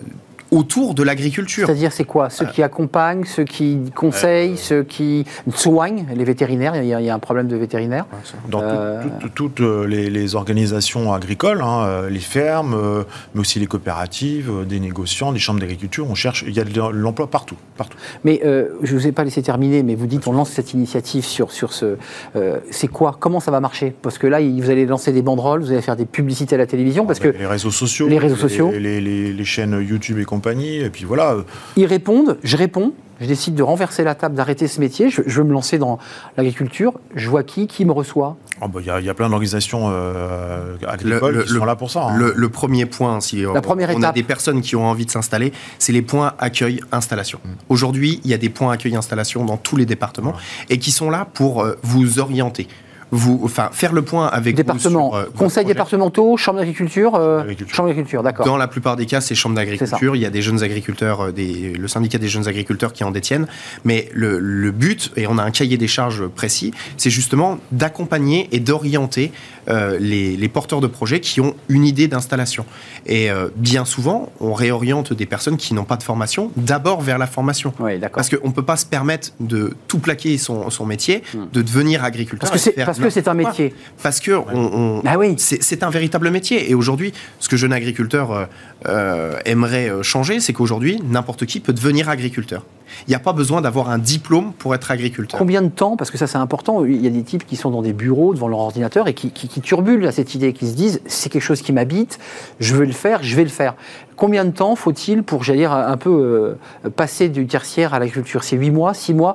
[0.53, 1.65] autour de l'agriculture.
[1.67, 2.29] C'est-à-dire, c'est quoi?
[2.29, 5.25] Ceux qui accompagnent, ceux qui conseillent, ceux qui
[5.55, 6.75] soignent, les vétérinaires.
[6.75, 8.05] Il y a, il y a un problème de vétérinaires.
[8.49, 13.03] Dans tout- Euh, tout- toutes euh, les, les organisations agricoles, hein, euh, les fermes, euh,
[13.33, 16.63] mais aussi les coopératives, euh, des négociants, des chambres d'agriculture, on cherche, il y a
[16.63, 17.97] de l'emploi partout, partout.
[18.23, 20.73] Mais euh, je ne vous ai pas laissé terminer, mais vous dites on lance cette
[20.73, 21.97] initiative sur, sur ce.
[22.35, 23.17] euh, c'est quoi?
[23.19, 23.93] Comment ça va marcher?
[24.01, 26.67] Parce que là, vous allez lancer des banderoles, vous allez faire des publicités à la
[26.67, 28.69] télévision, parce que les réseaux sociaux, les réseaux sociaux.
[28.71, 31.37] les, les- les- les chaînes YouTube et compagnie, et puis voilà.
[31.75, 32.93] ils répondent, je réponds.
[33.21, 35.97] je décide de renverser la table, d'arrêter ce métier, je, je veux me lancer dans
[36.35, 39.13] l'agriculture, je vois qui Qui me reçoit Oh, bah, Il y, a- il y a
[39.13, 42.07] plein d'organisations euh, agricoles Le- le- qui sont là pour ça.
[42.07, 42.17] hein.
[42.17, 45.11] Le, le premier point, si on- première on a des personnes qui ont envie de
[45.11, 47.39] s'installer, c'est les points accueil installation.
[47.43, 47.49] Mm.
[47.69, 50.33] Aujourd'hui, il y a des points accueil installation dans tous les départements
[50.69, 52.67] et qui sont là pour euh, vous orienter,
[53.13, 57.41] vous, enfin faire le point avec Département, vous sur, euh, conseils départementaux, chambre d'agriculture, euh,
[57.41, 57.75] Agriculture.
[57.75, 58.45] chambre d'agriculture, d'accord.
[58.45, 60.15] Dans la plupart des cas, c'est chambre d'agriculture.
[60.15, 63.11] Il y a des jeunes agriculteurs, euh, des, le syndicat des jeunes agriculteurs qui en
[63.11, 63.47] détiennent.
[63.85, 68.49] Mais le, le but, et on a un cahier des charges précis, c'est justement d'accompagner
[68.51, 69.31] et d'orienter
[69.69, 72.65] euh, les, les porteurs de projets qui ont une idée d'installation.
[73.05, 77.17] Et euh, bien souvent, on réoriente des personnes qui n'ont pas de formation d'abord vers
[77.17, 77.73] la formation.
[77.79, 78.15] Oui, d'accord.
[78.15, 81.45] Parce qu'on ne peut pas se permettre de tout plaquer son, son métier, Hmm.
[81.51, 82.49] de devenir agriculteur.
[82.49, 83.49] Parce que que c'est un quoi.
[83.49, 83.73] métier?
[84.01, 85.35] Parce que on, on- Ah oui.
[85.37, 86.69] c'est un véritable métier.
[86.69, 88.45] Et aujourd'hui, ce que jeune agriculteur euh,
[88.87, 92.63] euh, aimerait euh, changer, c'est qu'aujourd'hui, n'importe qui peut devenir agriculteur.
[93.07, 95.37] Il n'y a pas besoin d'avoir un diplôme pour être agriculteur.
[95.39, 96.85] Combien de temps Parce que ça, c'est important.
[96.85, 99.31] Il y a des types qui sont dans des bureaux devant leur ordinateur et qui,
[99.31, 102.19] qui, qui turbulent à cette idée, qui se disent c'est quelque chose qui m'habite,
[102.59, 103.73] je veux le faire, je vais le faire.
[104.15, 108.43] Combien de temps faut-il pour, j'allais dire, un peu euh, passer du tertiaire à l'agriculture?
[108.43, 109.33] C'est 8 mois, 6 mois?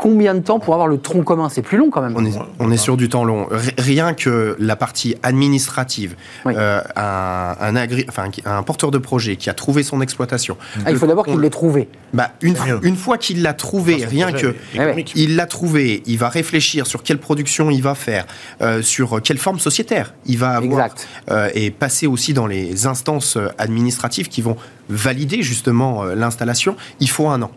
[0.00, 1.50] Combien de temps pour avoir le tronc commun?
[1.50, 2.14] C'est plus long quand même.
[2.16, 3.48] On est, on est sur du temps long.
[3.76, 6.54] Rien que la partie administrative, Oui.
[6.56, 10.56] euh, un, un agri- enfin, un porteur de projet qui a trouvé son exploitation.
[10.86, 11.88] Ah, il faut d'abord qu'il l'ait trouvé.
[12.14, 12.80] Bah, une, Mieux.
[12.82, 14.54] une fois qu'il l'a trouvé, Enfin, rien que
[15.14, 18.24] il l'a trouvé, il va réfléchir sur quelle production il va faire,
[18.62, 21.08] euh, sur quelle forme sociétaire il va avoir, Exact.
[21.30, 24.56] euh, et passer aussi dans les instances administratives qui vont
[24.88, 26.74] valider justement euh, l'installation.
[27.00, 27.50] Il faut un an.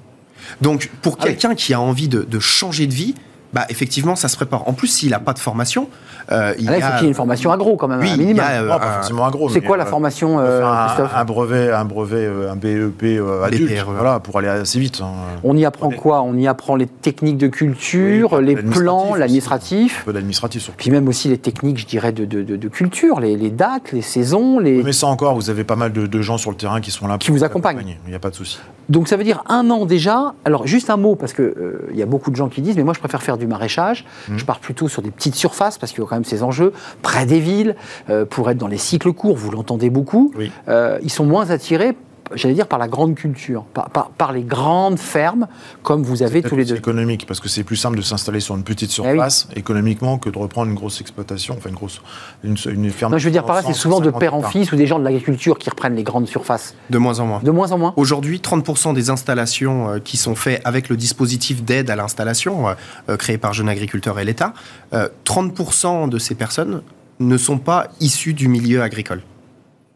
[0.62, 1.30] Donc pour Ah oui.
[1.32, 3.16] quelqu'un qui a envie de, de changer de vie,
[3.54, 4.68] bah effectivement ça se prépare.
[4.68, 5.90] En plus s'il n'a pas de formation,
[6.34, 7.88] euh, il Ah Là, il y faut a- qu'il y ait une formation agro quand
[7.88, 8.44] même, oui, un il y minimum.
[8.46, 9.50] a, euh, Non, pas forcément agro.
[9.50, 13.44] C'est quoi la euh, formation, euh, un- Christophe un, brevet, un brevet, un BEP euh,
[13.44, 13.92] adulte, BPRE.
[13.94, 15.00] voilà, pour aller assez vite.
[15.02, 15.12] hein.
[15.44, 15.96] On y apprend Ouais.
[15.96, 16.22] quoi?
[16.22, 20.02] On y apprend les techniques de culture, Oui, les plans, l'administratif.
[20.02, 20.78] Un peu d'administratif surtout.
[20.78, 23.92] Puis même aussi les techniques, je dirais, de, de, de- de culture, les, les dates,
[23.92, 24.60] les saisons.
[24.60, 24.82] Les...
[24.84, 27.08] Mais ça encore, vous avez pas mal de, de gens sur le terrain qui sont
[27.08, 27.78] là Qui pour vous accompagnent.
[27.78, 28.00] accompagner.
[28.06, 28.60] Il n'y a pas de souci.
[28.90, 30.34] Donc ça veut dire un an déjà.
[30.46, 31.54] Alors juste un mot, parce qu'il
[31.92, 34.06] il y a beaucoup de gens qui disent, mais moi je préfère faire du maraîchage.
[34.30, 34.38] Mhm.
[34.40, 36.74] Je pars plutôt sur des petites surfaces, parce qu'il y a quand même ces enjeux,
[37.02, 37.76] près des villes,
[38.10, 40.32] euh, pour être dans les cycles courts, vous l'entendez beaucoup.
[40.38, 40.52] Oui.
[40.68, 41.96] Euh, ils sont moins attirés,
[42.36, 45.48] j'allais dire, par la grande culture, par, par- par les grandes fermes,
[45.84, 46.76] comme vous avez tous les deux.
[46.76, 49.08] économique, parce que c'est plus simple de s'installer sur une petite Eh oui.
[49.10, 52.02] surface économiquement que de reprendre une grosse exploitation, enfin une grosse
[52.44, 53.12] une, une ferme.
[53.14, 54.76] Non, je veux dire par là, c'est 100, souvent de 150 père en fils ou
[54.76, 56.76] des gens de l'agriculture qui reprennent les grandes surfaces.
[56.90, 57.40] de moins en moins.
[57.44, 57.94] De moins en moins.
[57.98, 62.74] Aujourd'hui, 30% des installations euh, qui sont faites avec le dispositif d'aide à l'installation euh,
[63.10, 64.54] euh, créé par Jeunes Agriculteurs et l'État,
[64.94, 66.82] euh, 30% de ces personnes
[67.20, 69.22] ne sont pas issues du milieu agricole.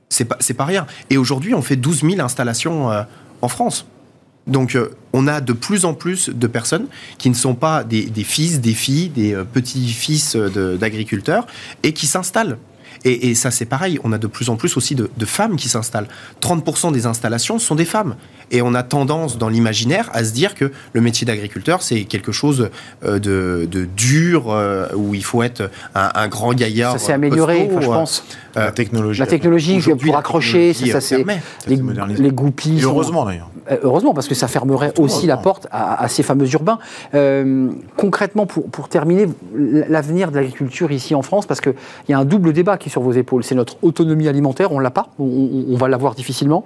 [0.09, 0.87] C'est pas, pas rien.
[1.09, 3.03] Et aujourd'hui, on fait 12 000 installations euh,
[3.41, 3.85] en France.
[4.45, 6.87] Donc, euh, on a de plus en plus de personnes
[7.17, 11.45] qui ne sont pas des, des fils, des filles, des euh, petits-fils d'agriculteurs
[11.83, 12.57] et qui s'installent.
[13.03, 13.99] Et, et ça, c'est pareil.
[14.03, 16.07] On a de plus en plus aussi de, de femmes qui s'installent.
[16.41, 18.15] 30% des installations sont des femmes.
[18.49, 22.31] Et on a tendance dans l'imaginaire à se dire que le métier d'agriculteur, c'est quelque
[22.31, 22.69] chose
[23.03, 24.47] de, de dur,
[24.95, 26.93] où il faut être un, un grand gaillard.
[26.93, 28.21] Ça s'est amélioré, costaud, enfin, je
[28.57, 28.65] euh.
[28.65, 29.19] La technologie.
[29.19, 32.79] La technologie pour accrocher, ça, technologie, ça, euh, c'est les, goupilles.
[32.79, 33.49] Et heureusement d'ailleurs.
[33.71, 36.79] Euh, Heureusement, parce que ça fermerait aussi la porte à, à ces fameux urbains.
[37.13, 41.73] Euh, concrètement, pour, pour terminer, l'avenir de l'agriculture ici en France, parce qu'il
[42.09, 43.43] y a un double débat qui est sur vos épaules.
[43.43, 46.63] C'est notre autonomie alimentaire, on ne l'a pas, on va l'avoir difficilement.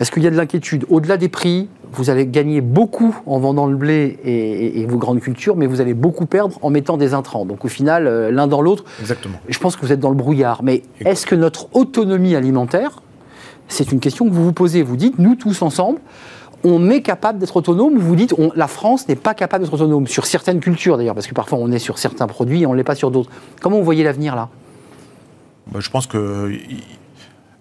[0.00, 3.66] Est-ce qu'il y a de l'inquiétude Au-delà des prix, vous allez gagner beaucoup en vendant
[3.66, 6.96] le blé et, et- et vos grandes cultures, mais vous allez beaucoup perdre en mettant
[6.96, 7.44] des intrants.
[7.46, 9.38] Donc au final, euh, l'un dans l'autre, Exactement.
[9.48, 10.62] je pense que vous êtes dans le brouillard.
[10.62, 13.02] Mais est-ce que notre autonomie alimentaire,
[13.66, 15.98] c'est une question que vous vous posez Vous dites, nous tous ensemble,
[16.64, 19.74] on est capable d'être autonome ou vous dites, on- la France n'est pas capable d'être
[19.74, 22.72] autonome sur certaines cultures d'ailleurs, parce que parfois on est sur certains produits et on
[22.72, 23.30] ne l'est pas sur d'autres.
[23.60, 24.48] Comment vous voyez l'avenir là?
[25.72, 26.52] Bah, je pense que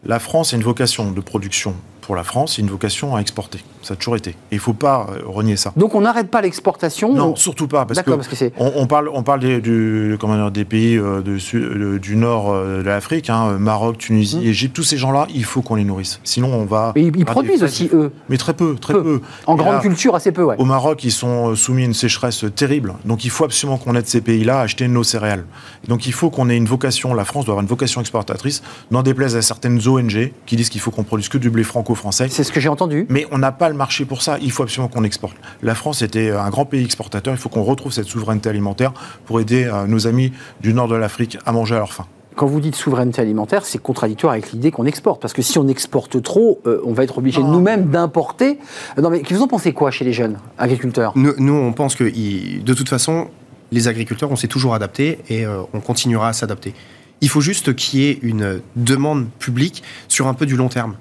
[0.05, 1.73] la France a une vocation de production
[2.07, 3.59] pour la France, et une vocation à exporter.
[3.83, 4.31] Ça a toujours été.
[4.31, 5.73] Et il ne faut pas euh, renier ça.
[5.75, 8.53] Donc on n'arrête pas l'exportation Non, on- surtout pas, parce que, D'accord, parce que c'est.
[8.57, 12.15] on, on parle, on parle des, du, comment dire, des pays euh, de euh, du
[12.15, 14.43] nord euh, de l'Afrique, hein, Maroc, Tunisie, Mhm.
[14.47, 16.19] Égypte, tous ces gens-là, il faut qu'on les nourrisse.
[16.23, 16.93] Sinon, on va.
[16.95, 18.11] Mais ils, ils avoir des produisent aussi, eux.
[18.29, 19.03] Mais très peu, très Peu.
[19.03, 19.21] peu.
[19.45, 20.55] En Et grande là, culture, assez peu, ouais.
[20.57, 22.93] Au Maroc, ils sont soumis à une sécheresse terrible.
[23.05, 25.45] Donc il faut absolument qu'on aide ces pays-là à acheter nos céréales.
[25.89, 29.03] Donc il faut qu'on ait une vocation, la France doit avoir une vocation exportatrice, n'en
[29.03, 31.63] déplaise à certaines ONG qui disent qu'il faut qu'on produise que du blé
[31.97, 32.27] franco-français.
[32.29, 33.05] C'est ce que j'ai entendu.
[33.09, 34.37] Mais on n'a pas le marché pour ça.
[34.41, 35.35] Il faut absolument qu'on exporte.
[35.61, 37.33] La France était un grand pays exportateur.
[37.33, 38.93] Il faut qu'on retrouve cette souveraineté alimentaire
[39.25, 40.31] pour aider euh, nos amis
[40.61, 42.05] du nord de l'Afrique à manger à leur faim.
[42.35, 45.19] quand vous dites souveraineté alimentaire, c'est contradictoire avec l'idée qu'on exporte.
[45.19, 48.59] Parce que si on exporte trop, euh, on va être obligé nous-mêmes d'importer.
[49.01, 51.13] Non, mais vous en pensez quoi chez les jeunes agriculteurs?
[51.15, 53.29] Nous, nous, on pense que de toute façon,
[53.71, 56.73] les agriculteurs, on s'est toujours adapté et euh, on continuera à s'adapter.
[57.21, 60.95] Il faut juste qu'il y ait une demande publique sur un peu du long terme.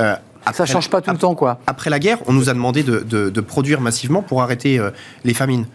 [0.00, 1.58] Euh, Ça après- change pas tout le temps, quoi.
[1.66, 4.90] Après la guerre, on nous a demandé de, de- de produire massivement pour arrêter euh,
[5.24, 5.66] les famines.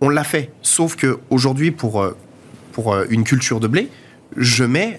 [0.00, 0.50] On l'a fait.
[0.62, 2.16] Sauf que aujourd'hui, pour, euh,
[2.72, 3.88] pour une culture de blé,
[4.36, 4.98] je mets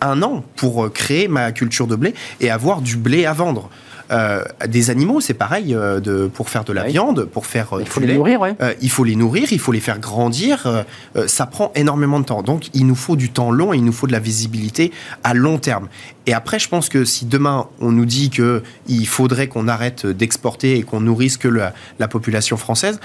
[0.00, 3.68] un an pour créer ma culture de blé et avoir du blé à vendre.
[4.10, 6.92] Euh, des animaux, c'est pareil euh, de, pour faire de la Oui.
[6.92, 8.14] viande, pour faire euh, Il faut les lait.
[8.16, 8.54] nourrir, ouais.
[8.82, 10.84] Il faut les nourrir, il faut les faire grandir.
[11.26, 12.42] ça prend énormément de temps.
[12.42, 14.92] Donc, il nous faut du temps long et il nous faut de la visibilité
[15.22, 15.88] à long terme.
[16.26, 20.06] Et après, je pense que si demain on nous dit que il faudrait qu'on arrête
[20.06, 22.98] d'exporter et qu'on nourrisse que la, la population française,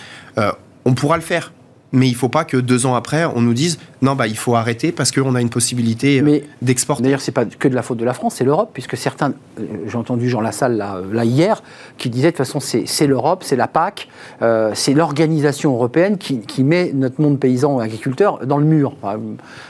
[0.85, 1.51] on pourra le faire.
[1.91, 4.37] Mais il ne faut pas que deux ans après, on nous dise non, bah, il
[4.37, 7.01] faut arrêter parce qu'on a une possibilité euh, Mais d'exporter.
[7.01, 9.63] D'ailleurs, c'est pas que de la faute de la France, c'est l'Europe, puisque certains, euh,
[9.87, 11.63] j'ai entendu Jean Lassalle là, euh, là hier,
[11.97, 14.07] qui disait de toute façon c'est c'est l'Europe, c'est la PAC,
[14.43, 18.93] euh, c'est l'organisation européenne qui, qui met notre monde paysan agriculteur dans le mur.
[19.01, 19.19] Enfin,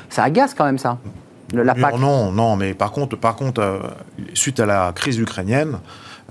[0.10, 0.98] ça agace quand même ça,
[1.54, 1.98] le- la PAC.
[2.00, 3.80] non, non, mais par contre, par contre euh,
[4.34, 5.78] suite à la crise ukrainienne,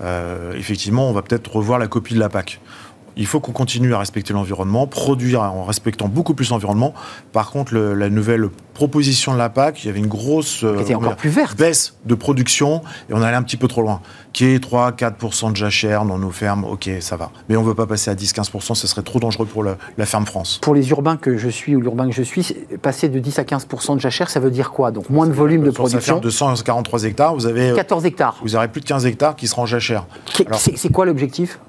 [0.01, 2.61] euh, effectivement, on va peut-être revoir la copie de la PAC.
[3.19, 6.93] Il faut qu'on continue à respecter l'environnement, produire en respectant beaucoup plus l'environnement.
[7.33, 10.77] Par contre, le- la nouvelle proposition de la PAC, il y avait une grosse euh,
[10.95, 11.57] encore plus verte.
[11.57, 14.01] baisse de production et on allait un petit peu trop loin.
[14.31, 17.31] Qui est 3-4% de jachère dans nos fermes, ok, ça va.
[17.49, 20.05] Mais on ne veut pas passer à 10-15%, ce serait trop dangereux pour la, la
[20.05, 20.59] ferme France.
[20.61, 23.43] Pour les urbains que je suis ou l'urbain que je suis, passer de 10 à
[23.43, 24.91] 15% de jachère, ça veut dire quoi?
[24.91, 28.37] Donc moins de volume de production, de 143 hectares, vous avez, euh, 14 hectares.
[28.41, 30.05] vous aurez plus de 15 hectares qui seront en jachère.
[30.57, 31.59] C'est quoi l'objectif?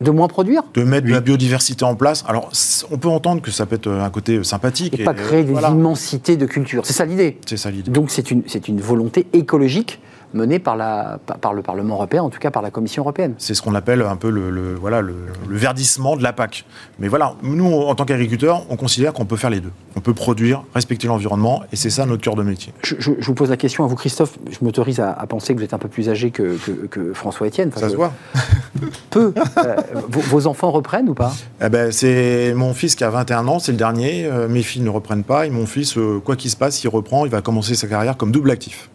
[0.00, 2.24] De moins produire de mettre de la biodiversité en place.
[2.28, 2.50] Alors,
[2.90, 4.98] on peut entendre que ça peut être un côté sympathique.
[4.98, 5.70] et pas créer des voilà.
[5.70, 6.86] immensités de culture.
[6.86, 7.38] C'est ça l'idée.
[7.46, 7.90] C'est ça l'idée.
[7.90, 10.00] Donc c'est une, c'est une volonté écologique
[10.34, 13.34] menée par, la, par- par le Parlement européen, en tout cas par la Commission européenne.
[13.38, 15.14] C'est ce qu'on appelle un peu le, le- voilà, le,
[15.48, 16.64] le verdissement de la PAC.
[16.98, 19.72] Mais voilà, nous, en tant qu'agriculteurs, on considère qu'on peut faire les deux.
[19.96, 22.72] On peut produire, respecter l'environnement, et c'est ça notre cœur de métier.
[22.82, 24.38] Je, je- je vous pose la question à vous, Christophe.
[24.50, 27.12] Je m'autorise à, à penser que vous êtes un peu plus âgé que, que- que
[27.14, 27.68] François-Etienne.
[27.68, 28.12] Enfin, Ça se je- voit.
[29.10, 29.32] Peu.
[29.58, 29.76] Euh,
[30.08, 31.32] vos, vos enfants reprennent ou pas?
[31.64, 34.26] Eh ben, c'est mon fils qui a 21 ans, c'est le dernier.
[34.26, 35.46] Euh, mes filles ne reprennent pas.
[35.46, 37.24] Et mon fils, euh, quoi qu'il se passe, il reprend.
[37.24, 38.88] Il va commencer sa carrière comme double actif.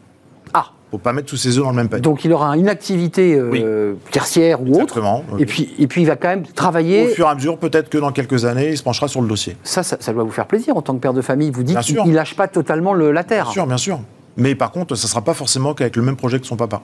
[0.93, 2.03] Faut pas mettre tous ses œufs dans le même panier.
[2.03, 5.01] donc il aura une activité euh, tertiaire ou autre.
[5.39, 7.07] Et puis, et puis il va quand même Au travailler.
[7.07, 9.57] fur et à mesure, peut-être que dans quelques années, il se penchera sur le dossier.
[9.63, 11.49] Ça, ça, ça doit vous faire plaisir en tant que père de famille.
[11.49, 13.45] Vous dites qu'il ne lâche pas totalement le, la terre.
[13.45, 13.99] Bien sûr, bien sûr.
[14.37, 16.83] Mais par contre, ça ne sera pas forcément qu'avec le même projet que son papa.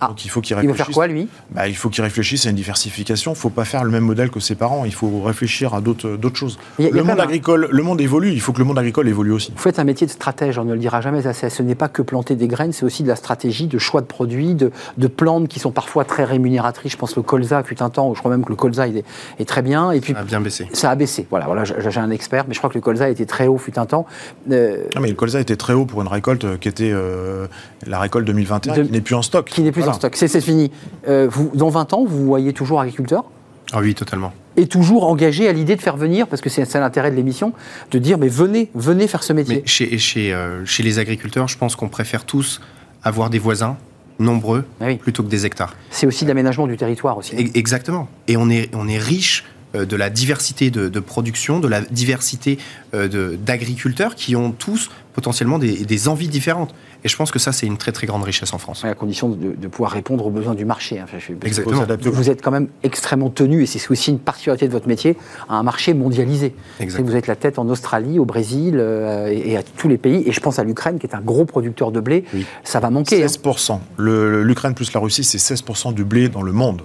[0.00, 0.08] Ah.
[0.08, 0.86] Donc il faut qu'il Il réfléchisse.
[0.86, 1.28] faire quoi, lui?
[1.50, 3.32] Bah, Il faut qu'il réfléchisse à une diversification.
[3.32, 4.84] Il ne faut pas faire le même modèle que ses parents.
[4.84, 6.58] Il faut réfléchir à d'autres d'autres choses.
[6.78, 8.32] A- Le monde un- agricole, le monde évolue.
[8.32, 9.52] Il faut que le monde agricole évolue aussi.
[9.54, 11.50] Vous faites un métier de stratège, on ne le dira jamais assez.
[11.50, 14.06] Ce n'est pas que planter des graines, c'est aussi de la stratégie, de choix de
[14.06, 16.92] produits, de, de plantes qui sont parfois très rémunératrices.
[16.92, 18.86] Je pense que le colza fut un temps où je crois même que le colza
[18.86, 19.04] il est,
[19.38, 19.90] est très bien.
[19.92, 20.66] Et puis a bien baissé.
[20.72, 21.26] ça a baissé.
[21.30, 23.78] Voilà, voilà j'ai un expert, mais je crois que le colza était très haut fut
[23.78, 24.06] un temps.
[24.50, 27.46] Euh, Ah, mais le colza était très haut pour une récolte euh, qui était euh,
[27.86, 29.46] la récolte 2021, De- qui n'est plus en stock.
[29.48, 29.94] qui n'est plus Voilà.
[29.94, 30.14] en stock.
[30.16, 30.70] C'est fini.
[31.08, 33.24] Euh, vous, dans 20 ans, vous voyez toujours agriculteur
[33.72, 34.32] Ah oui, totalement.
[34.56, 37.52] et toujours engagé à l'idée de faire venir, parce que c'est l'intérêt de l'émission,
[37.90, 39.56] de dire mais venez, venez faire ce métier.
[39.56, 42.60] Mais chez, chez, euh, chez les agriculteurs, je pense qu'on préfère tous
[43.02, 43.76] avoir des voisins
[44.18, 44.96] nombreux Ah oui.
[44.96, 45.74] plutôt que des hectares.
[45.90, 47.34] C'est aussi de l'aménagement du territoire aussi.
[47.36, 48.08] E- Exactement.
[48.28, 52.58] Et on est, on est riche de la diversité de, de production, de la diversité
[52.94, 56.74] euh, d'agriculteurs qui ont tous potentiellement des, des envies différentes.
[57.02, 58.84] Et je pense que ça, c'est une très très grande richesse en France.
[58.84, 60.98] à la condition de, de pouvoir répondre aux besoins du marché.
[60.98, 61.06] hein.
[61.46, 61.84] Exactement.
[62.10, 65.16] Vous êtes quand même extrêmement tenu, et c'est aussi une particularité de votre métier,
[65.48, 66.54] à un marché mondialisé.
[67.02, 70.22] Vous êtes la tête en Australie, au Brésil euh, et, et à tous les pays.
[70.26, 72.24] Et je pense à l'Ukraine, qui est un gros producteur de blé.
[72.34, 72.44] Oui.
[72.64, 73.26] Ça va manquer, hein.
[73.26, 73.78] 16%.
[73.96, 76.82] Le- L'Ukraine plus la Russie, c'est 16% du blé dans le monde.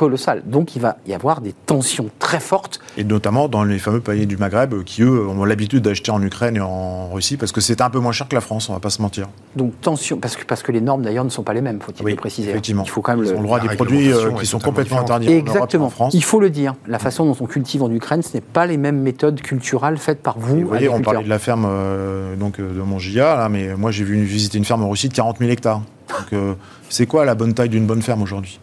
[0.00, 0.42] Colossal.
[0.46, 2.80] Donc il va y avoir des tensions très fortes.
[2.96, 6.22] Et notamment dans les fameux paniers du Maghreb euh, qui, eux, ont l'habitude d'acheter en
[6.22, 8.72] Ukraine et en Russie parce que c'est un peu moins cher que la France, on
[8.72, 9.28] va pas se mentir.
[9.56, 12.02] Donc tension, parce que, parce que les normes d'ailleurs ne sont pas les mêmes, faut-il
[12.02, 12.48] Oui, le préciser.
[12.48, 12.52] hein.
[12.52, 12.84] effectivement.
[12.84, 13.36] Il faut quand même Ils le...
[13.36, 15.10] ont le droit à des produits euh, qui sont complètement différente.
[15.10, 15.86] interdits en Europe Exactement.
[15.86, 16.14] en France.
[16.14, 16.74] Il faut le dire.
[16.86, 20.22] La façon dont on cultive en Ukraine, ce n'est pas les mêmes méthodes culturelles faites
[20.22, 23.36] par vous, Et vous voyez, on parlait de la ferme euh, donc, de mon GIA,
[23.36, 25.82] là, mais moi j'ai vu visiter une ferme en Russie de 40 000 hectares.
[26.08, 26.54] Donc euh,
[26.88, 28.58] c'est quoi la bonne taille d'une bonne ferme aujourd'hui?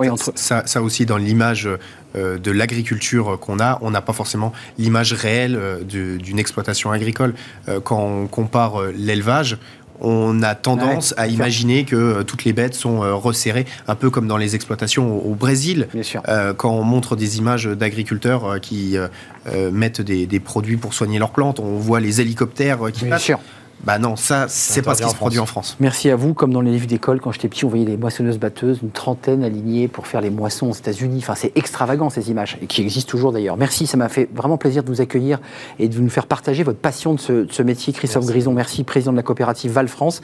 [0.00, 1.68] Oui, entre- Ça, ça aussi, dans l'image
[2.16, 7.34] euh, de l'agriculture qu'on a, on n'a pas forcément l'image réelle euh, d'une exploitation agricole.
[7.68, 9.58] Euh, quand on compare l'élevage,
[10.02, 11.34] on a tendance Ouais, à sûr.
[11.34, 15.88] imaginer que toutes les bêtes sont resserrées, un peu comme dans les exploitations au, Brésil.
[16.28, 21.18] Euh, quand on montre des images d'agriculteurs qui euh, mettent des, des produits pour soigner
[21.18, 23.24] leurs plantes, on voit les hélicoptères qui Bien passent.
[23.24, 23.40] sûr.
[23.84, 25.76] Bah non, ça, c'est pas ce qui se produit en France.
[25.80, 26.34] Merci à vous.
[26.34, 29.88] Comme dans les livres d'école, quand j'étais petit, on voyait des moissonneuses-batteuses, une trentaine alignées
[29.88, 31.20] pour faire les moissons aux États-Unis.
[31.22, 33.56] Enfin, c'est extravagant ces images, et qui existent toujours d'ailleurs.
[33.56, 35.40] Merci, ça m'a fait vraiment plaisir de vous accueillir
[35.78, 37.94] et de nous faire partager votre passion de ce, métier.
[37.94, 40.20] Christophe Grison, merci, président de la coopérative Val France,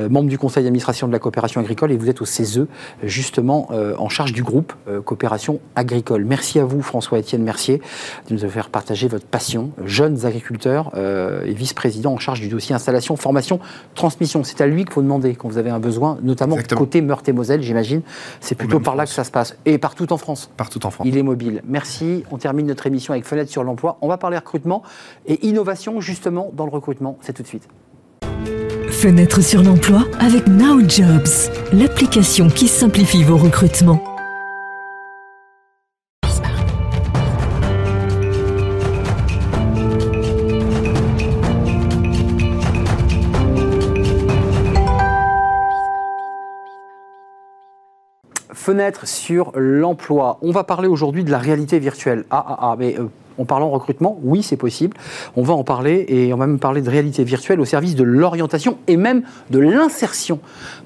[0.00, 2.66] euh, membre du conseil d'administration de la coopération agricole, et vous êtes au CESE,
[3.02, 6.26] justement euh, en charge du groupe euh, coopération agricole.
[6.26, 7.80] Merci à vous, François-Étienne Mercier,
[8.28, 9.70] de nous faire partager votre passion.
[9.84, 13.60] Jeunes agriculteurs et vice-président en charge du dossier installation formation,
[13.94, 14.44] transmission.
[14.44, 18.02] C'est à lui qu'il faut demander quand vous avez un besoin, notamment côté Meurthe-et-Moselle, j'imagine.
[18.40, 19.56] C'est plutôt par là que ça se passe.
[19.64, 20.50] Et partout en France.
[20.56, 21.06] Partout en France.
[21.08, 21.62] Il est mobile.
[21.66, 22.24] Merci.
[22.30, 23.98] On termine notre émission avec Fenêtre sur l'emploi.
[24.00, 24.82] On va parler recrutement
[25.26, 27.18] et innovation justement dans le recrutement.
[27.20, 27.68] C'est tout de suite.
[28.90, 34.17] Fenêtre sur l'emploi avec Now Jobs, l'application qui simplifie vos recrutements.
[48.68, 50.36] Fenêtre sur l'emploi.
[50.42, 52.26] On va parler aujourd'hui de la réalité virtuelle.
[52.30, 53.06] Ah, ah, ah, mais euh,
[53.38, 54.94] en parlant recrutement, oui, c'est possible.
[55.36, 58.04] On va en parler et on va même parler de réalité virtuelle au service de
[58.04, 60.38] l'orientation et même de l'insertion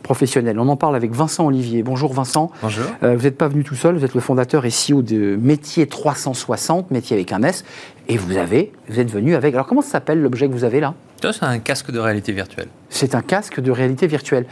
[0.05, 0.61] professionnelle.
[0.61, 1.83] On en parle avec Vincent Olivier.
[1.83, 2.53] Bonjour Vincent.
[2.63, 2.85] Bonjour.
[3.03, 5.89] Euh, vous n'êtes pas venu tout seul, vous êtes le fondateur et CEO de Métier
[5.89, 7.65] 360, métier avec un S.
[8.07, 9.55] Et vous avez, vous êtes venu avec.
[9.55, 10.95] Alors comment s'appelle l'objet que vous avez là?
[11.21, 12.69] C'est un casque de réalité virtuelle.
[12.91, 14.47] C'est un casque de réalité virtuelle.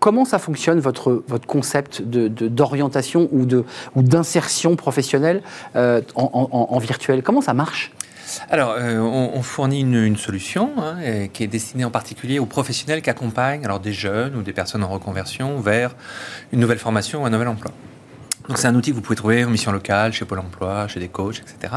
[0.00, 5.42] Comment ça fonctionne, votre, concept d'orientation ou d'insertion professionnelle
[5.76, 7.22] euh, en, virtuel?
[7.22, 7.92] Comment ça marche?
[8.50, 13.10] Alors, euh, on, fournit une, solution hein, qui est destinée en particulier aux professionnels qui
[13.10, 15.96] accompagnent alors des jeunes ou des personnes en reconversion vers
[16.52, 17.72] une nouvelle formation ou un nouvel emploi.
[18.48, 21.00] Donc, c'est un outil que vous pouvez trouver en mission locale, chez Pôle emploi, chez
[21.00, 21.74] des coachs, etc.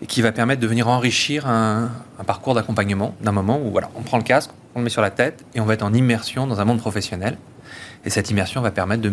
[0.00, 1.90] Et qui va permettre de venir enrichir un,
[2.26, 5.44] parcours d'accompagnement d'un moment où on prend le casque, on le met sur la tête
[5.54, 7.36] et on va être en immersion dans un monde professionnel.
[8.04, 9.12] Et cette immersion va permettre de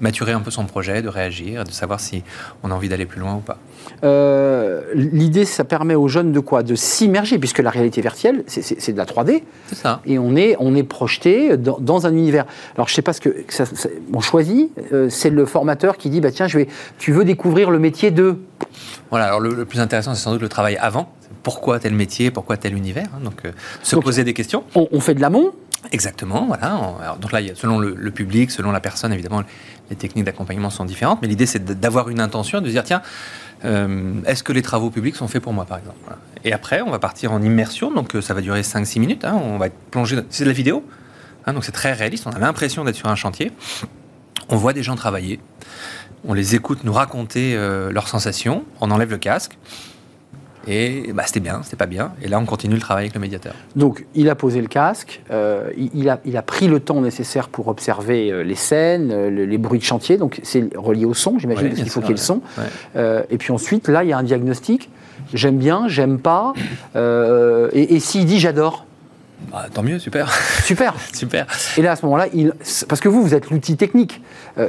[0.00, 2.22] maturer un peu son projet, de réagir, de savoir si
[2.62, 3.58] on a envie d'aller plus loin ou pas.
[4.02, 6.62] Euh, l'idée, ça permet aux jeunes de quoi?
[6.62, 9.42] De s'immerger, puisque la réalité virtuelle, c'est de la 3D.
[9.66, 10.00] C'est ça.
[10.06, 12.46] Et on est, on est projeté dans, un univers.
[12.76, 13.44] Alors, je sais pas ce que.
[13.48, 13.64] Ça,
[14.14, 17.70] on choisit, euh, c'est le formateur qui dit bah, tiens, je vais, tu veux découvrir
[17.70, 18.38] le métier de?
[19.10, 21.12] Voilà, alors le, plus intéressant, c'est sans doute le travail avant.
[21.42, 22.30] Pourquoi tel métier?
[22.30, 23.08] Pourquoi tel univers?
[23.14, 23.52] Hein, Donc, euh,
[23.82, 24.64] se poser des questions.
[24.74, 25.52] on fait de l'amont
[25.90, 27.16] Exactement, voilà.
[27.20, 29.42] donc là, selon le, public, selon la personne, évidemment,
[29.90, 31.22] les techniques d'accompagnement sont différentes.
[31.22, 33.02] Mais l'idée, c'est d'avoir une intention, de dire tiens,
[33.64, 35.96] euh, est-ce que les travaux publics sont faits pour moi, par exemple
[36.44, 39.24] Et après, on va partir en immersion, donc euh, ça va durer 5-6 minutes.
[39.24, 39.40] Hein.
[39.42, 40.18] on va être plongé.
[40.30, 40.84] C'est de la vidéo,
[41.46, 42.26] hein, donc c'est très réaliste.
[42.26, 43.52] On a l'impression d'être sur un chantier.
[44.48, 45.40] On voit des gens travailler.
[46.26, 48.64] On les écoute nous raconter euh, leurs sensations.
[48.80, 49.56] On enlève le casque.
[50.68, 52.12] Et bah, c'était bien, c'était pas bien.
[52.22, 53.54] Et là, on continue le travail avec le médiateur.
[53.74, 57.48] Donc, il a posé le casque, euh, il, a, il, a, pris le temps nécessaire
[57.48, 60.18] pour observer euh, les scènes, euh, les, bruits de chantier.
[60.18, 62.42] Donc, c'est relié au son, j'imagine, parce qu'il faut qu'il y ait le son.
[62.96, 64.90] et puis ensuite, là, il y a un diagnostic.
[65.32, 66.52] J'aime bien, j'aime pas.
[66.94, 68.84] et, s'il dit j'adore
[69.52, 70.30] bah, tant mieux, super.
[70.64, 70.94] Super.
[71.14, 71.46] super.
[71.78, 72.52] Et là, à ce moment-là, il...
[72.88, 74.20] parce que vous, vous êtes l'outil technique,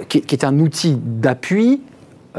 [0.07, 1.81] qui, est un outil d'appui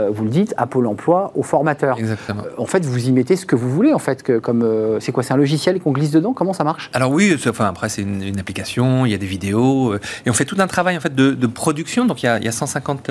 [0.08, 1.98] vous le dites, à Pôle emploi, aux formateurs.
[1.98, 2.42] Exactement.
[2.42, 4.22] Euh, en fait, vous y mettez ce que vous voulez, en fait.
[4.22, 6.32] Que, comme, euh, c'est quoi C'est un logiciel qu'on glisse dedans?
[6.32, 6.90] Comment ça marche?
[6.92, 10.44] Alors oui, enfin, après, c'est une, application, il y a des vidéos, et on fait
[10.44, 12.06] tout un travail en fait, de, production.
[12.06, 13.10] Donc il y, a, il y a 150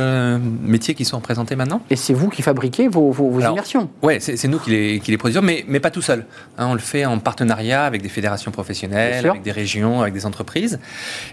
[0.63, 1.81] métiers qui sont représentés maintenant.
[1.89, 3.89] Et c'est vous qui fabriquez vos, vos, immersions?
[4.01, 6.25] Oui, c'est, nous qui les, qui les produisons, mais, mais pas tout seul.
[6.57, 6.67] Hein.
[6.69, 10.79] on le fait en partenariat avec des fédérations professionnelles, avec des régions, avec des entreprises.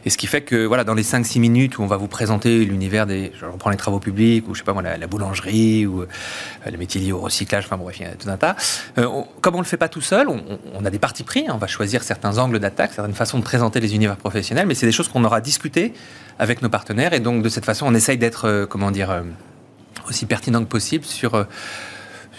[0.04, 2.64] Et ce qui fait que voilà, dans les 5-6 minutes où on va vous présenter
[2.64, 3.32] l'univers des...
[3.38, 5.45] Je reprends les travaux publics, ou je sais pas moi, la, la boulangerie,
[5.86, 6.06] ou euh,
[6.66, 8.56] les métiers liés au recyclage, enfin bref, il y a tout un tas.
[8.98, 11.52] Euh, comme on ne le fait pas tout seul, on, a des partis pris, hein.
[11.54, 14.86] on va choisir certains angles d'attaque, certaines façons de présenter les univers professionnels, mais c'est
[14.86, 15.92] des choses qu'on aura discutées
[16.38, 19.22] avec nos partenaires, et donc de cette façon, on essaye d'être, euh, comment dire,
[20.08, 21.46] aussi pertinent que possible sur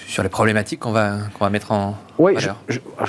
[0.08, 2.34] sur les problématiques qu'on va, qu'on va mettre en oui,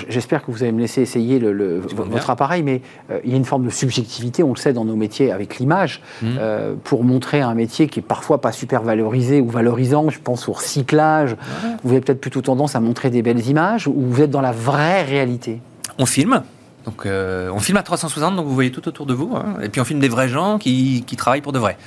[0.09, 3.37] j'espère que vous allez me laisser essayer le, votre appareil, mais euh, il y a
[3.39, 6.27] une forme de subjectivité, on le sait dans nos métiers avec l'image, mmh.
[6.39, 10.47] euh, pour montrer un métier qui est parfois pas super valorisé ou valorisant, je pense
[10.49, 11.37] au recyclage,
[11.85, 14.53] vous avez peut-être plutôt tendance à montrer des belles images, ou vous êtes dans la
[14.53, 15.63] vraie réalité?
[15.99, 16.43] On filme,
[16.85, 19.35] donc euh, on filme à 360, donc vous voyez tout autour de vous.
[19.37, 19.57] Hein.
[19.63, 21.79] et puis on filme des vrais gens qui, qui, travaillent pour de vrai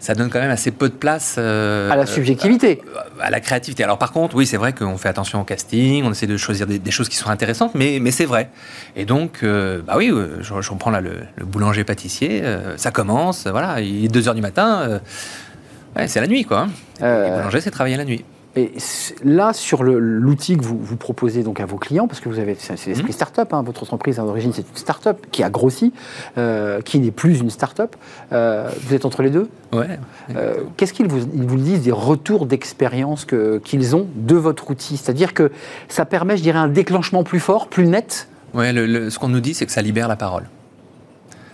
[0.00, 3.40] ça donne quand même assez peu de place euh, à la subjectivité, euh, à, la
[3.40, 3.84] créativité.
[3.84, 6.66] Alors par contre, oui, c'est vrai qu'on fait attention au casting, on essaie de choisir
[6.66, 8.50] des, choses qui sont intéressantes, mais, mais c'est vrai.
[8.96, 12.42] Et donc, euh, bah oui, je, je, reprends là le, boulanger pâtissier,
[12.76, 15.00] ça commence, voilà, il est 2 heures du matin,
[15.96, 16.60] ouais, c'est la nuit quoi.
[16.60, 16.70] Hein.
[17.00, 18.24] Le boulanger, c'est travailler la nuit.
[18.56, 18.72] Et
[19.22, 22.56] là, sur l'outil que vous, vous, proposez donc à vos clients, parce que vous avez,
[22.58, 23.12] c'est l'esprit mmh.
[23.12, 25.92] start-up, hein, votre entreprise à l'origine c'est une start-up qui a grossi,
[26.36, 27.94] euh, qui n'est plus une start-up.
[28.32, 29.48] Euh, vous êtes entre les deux?
[29.72, 30.00] Ouais.
[30.34, 33.24] Euh, qu'est-ce qu'ils vous, ils vous disent des retours d'expérience
[33.64, 34.96] qu'ils ont de votre outil?
[34.96, 35.52] C'est-à-dire que
[35.88, 38.28] ça permet, je dirais, un déclenchement plus fort, plus net?
[38.52, 40.48] Ouais, ce qu'on nous dit, c'est que ça libère la parole.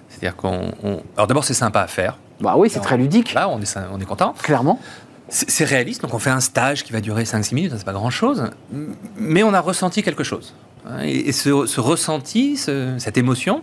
[0.09, 0.73] C'est-à-dire qu'on.
[1.15, 2.17] Alors d'abord, c'est sympa à faire.
[2.41, 3.35] Bah oui, c'est très ludique.
[3.35, 4.35] Là, on est, on est content.
[4.43, 4.79] Clairement.
[5.29, 8.45] C'est réaliste, donc on fait un stage qui va durer 5-6 minutes, c'est pas grand-chose,
[9.17, 10.55] mais on a ressenti quelque chose.
[11.03, 13.63] Et, ce, ressenti, cette émotion,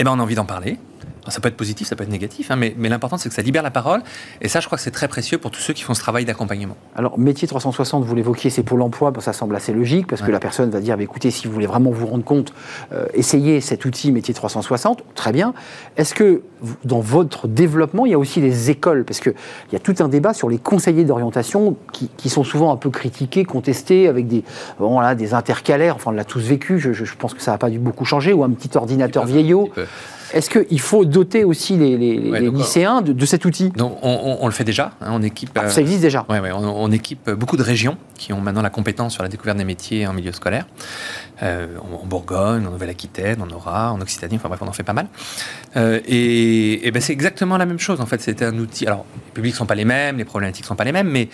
[0.00, 0.78] eh ben on a envie d'en parler
[1.30, 3.62] ça peut être positif, ça peut être négatif, hein, mais, l'important c'est que ça libère
[3.62, 4.02] la parole.
[4.40, 6.24] Et ça, je crois que c'est très précieux pour tous ceux qui font ce travail
[6.24, 6.76] d'accompagnement.
[6.96, 10.40] Alors, métier 360, vous l'évoquiez, c'est pour l'emploi, ça semble assez logique, parce que la
[10.40, 12.52] personne va dire, bah, écoutez, si vous voulez vraiment vous rendre compte,
[12.92, 15.54] euh, essayez cet outil métier 360, très bien.
[15.96, 16.42] Est-ce que
[16.84, 19.04] dans votre développement, il y a aussi des écoles?
[19.04, 19.34] Parce qu'il
[19.72, 23.44] y a tout un débat sur les conseillers d'orientation qui, sont souvent un peu critiqués,
[23.44, 24.44] contestés, avec des,
[24.78, 27.70] bon, là, des intercalaires, enfin on l'a tous vécu, je, pense que ça n'a pas
[27.70, 29.70] dû beaucoup changer, ou un petit ordinateur vieillot.
[30.32, 31.96] Est-ce qu'il faut doter aussi les,
[32.50, 33.72] lycéens de, cet outil?
[33.78, 34.92] On, le fait déjà.
[35.00, 38.62] Hein, on équipe, ah, ça existe déjà on, équipe beaucoup de régions qui ont maintenant
[38.62, 40.66] la compétence sur la découverte des métiers en milieu scolaire.
[41.42, 44.92] Euh, en, Bourgogne, en Nouvelle-Aquitaine, en Aura, en Occitanie, enfin bref, on en fait pas
[44.92, 45.08] mal.
[45.76, 48.20] Euh, et, ben, c'est exactement la même chose en fait.
[48.20, 48.86] C'était un outil.
[48.86, 51.08] Alors, les publics ne sont pas les mêmes, les problématiques ne sont pas les mêmes,
[51.08, 51.28] mais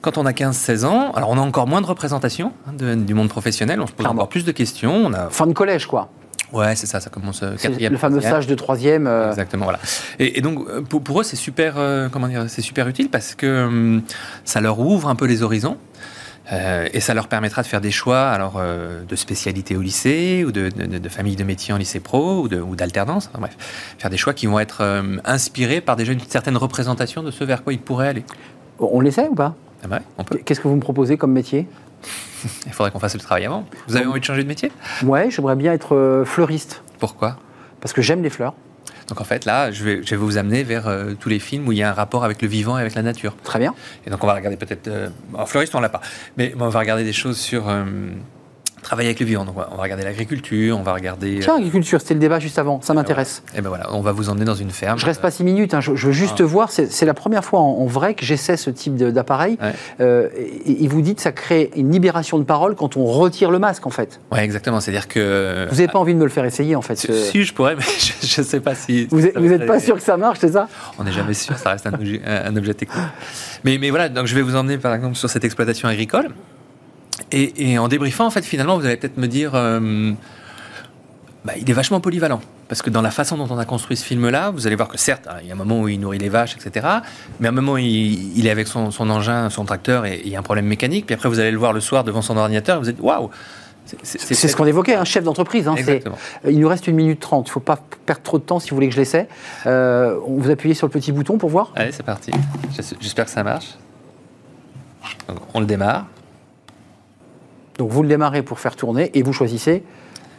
[0.00, 3.28] quand on a 15-16 ans, alors on a encore moins de représentation hein, du monde
[3.28, 4.94] professionnel, on se pose encore plus de questions.
[4.94, 5.30] On a...
[5.30, 6.10] Fin de collège, quoi.
[6.52, 7.92] Ouais, c'est ça, ça commence euh, quatrième.
[7.92, 9.06] Le fameux stage de troisième.
[9.06, 9.30] Euh.
[9.30, 9.78] Exactement, voilà.
[10.18, 11.76] Et, donc euh, pour, eux, c'est super,
[12.12, 14.02] comment dire, c'est super utile parce que hum,
[14.44, 15.78] ça leur ouvre un peu les horizons.
[16.50, 18.60] et ça leur permettra de faire des choix alors
[19.08, 23.30] de spécialité au lycée ou de, de, famille de métiers en lycée pro ou d'alternance.
[23.38, 23.56] bref,
[23.98, 24.82] faire des choix qui vont être
[25.24, 28.24] inspirés par déjà une certaine représentation de ce vers quoi ils pourraient aller.
[28.78, 29.54] On l'essaie ou pas?
[29.90, 29.98] Ah
[30.44, 31.66] Qu'est-ce que vous me proposez comme métier?
[32.66, 33.64] Il faudrait qu'on fasse le travail avant.
[33.88, 34.72] Vous avez envie de changer de métier?
[35.04, 36.82] Ouais, j'aimerais bien être euh, fleuriste.
[36.98, 37.36] Pourquoi?
[37.80, 38.54] Parce que j'aime les fleurs.
[39.08, 41.66] Donc en fait, là, je vais, je vais vous amener vers euh, tous les films
[41.68, 43.36] où il y a un rapport avec le vivant et avec la nature.
[43.42, 43.74] Très bien.
[44.06, 44.88] Et donc on va regarder peut-être...
[44.88, 45.08] Euh,
[45.46, 46.00] fleuriste, on l'a pas.
[46.36, 47.64] Mais on va regarder des choses sur
[48.82, 49.44] travailler avec le vivant.
[49.44, 51.40] Donc, on va regarder l'agriculture, on va regarder.
[51.40, 53.42] Tiens, l'agriculture, c'était le débat juste avant, ça m'intéresse.
[53.56, 54.98] Et ben voilà, on va vous emmener dans une ferme.
[54.98, 55.80] Je reste pas six minutes, hein.
[55.80, 56.44] je, veux juste ah.
[56.44, 59.58] voir, c'est la première fois en, vrai que j'essaie ce type d'appareil.
[60.00, 60.28] Euh,
[60.66, 63.86] et, vous dites que ça crée une libération de parole quand on retire le masque,
[63.86, 64.20] en fait.
[64.30, 64.80] Oui, exactement.
[64.80, 65.66] C'est-dire que.
[65.70, 67.82] Vous n'avez pas envie de me le faire essayer, en fait Si, je pourrais, mais
[68.22, 69.06] je ne sais pas si.
[69.06, 70.68] Vous n'êtes pas sûr que ça marche, c'est ça?
[70.98, 73.02] On n'est jamais sûr, ça reste un objet, un objet technique.
[73.64, 76.28] Mais, mais voilà, donc je vais vous emmener, par exemple, sur cette exploitation agricole.
[77.30, 80.12] Et, en débriefant, en fait, finalement, vous allez peut-être me dire, euh,
[81.44, 82.40] bah, il est vachement polyvalent.
[82.68, 84.96] Parce que dans la façon dont on a construit ce film-là, vous allez voir que
[84.96, 86.86] certes, il y a un moment où il nourrit les vaches, etc.
[87.38, 90.36] Mais à un moment, il, il est avec son, engin, son tracteur, et il y
[90.36, 91.06] a un problème mécanique.
[91.06, 93.30] Puis après, vous allez le voir le soir devant son ordinateur, et vous êtes waouh
[94.02, 95.68] c'est ce qu'on évoquait, un chef d'entreprise.
[95.68, 95.74] Hein,
[96.48, 97.48] il nous reste une minute trente.
[97.48, 99.28] Il ne faut pas perdre trop de temps si vous voulez que je l'essaie.
[99.66, 102.30] Euh, vous appuyez sur le petit bouton pour voir Allez, c'est parti.
[103.00, 103.76] J'espère que ça marche.
[105.54, 106.06] on le démarre.
[107.78, 109.82] Donc vous le démarrez pour faire tourner et vous choisissez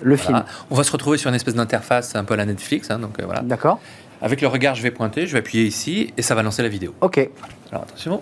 [0.01, 0.43] le film.
[0.69, 2.91] On va se retrouver sur une espèce d'interface un peu à la Netflix.
[2.91, 3.41] Hein, donc euh, voilà.
[3.41, 3.79] D'accord.
[4.21, 6.69] Avec le regard, je vais pointer, je vais appuyer ici et ça va lancer la
[6.69, 6.93] vidéo.
[7.01, 7.29] Ok.
[7.71, 8.21] Alors attention,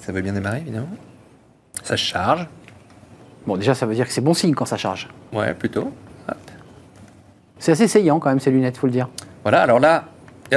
[0.00, 0.88] ça veut bien démarrer évidemment.
[1.82, 2.46] Ça charge.
[3.46, 5.08] Bon, déjà, ça veut dire que c'est bon signe quand ça charge.
[5.32, 5.92] Ouais, plutôt.
[7.58, 9.08] C'est assez saillant quand même ces lunettes, faut le dire.
[9.42, 9.62] Voilà.
[9.62, 10.04] Alors là,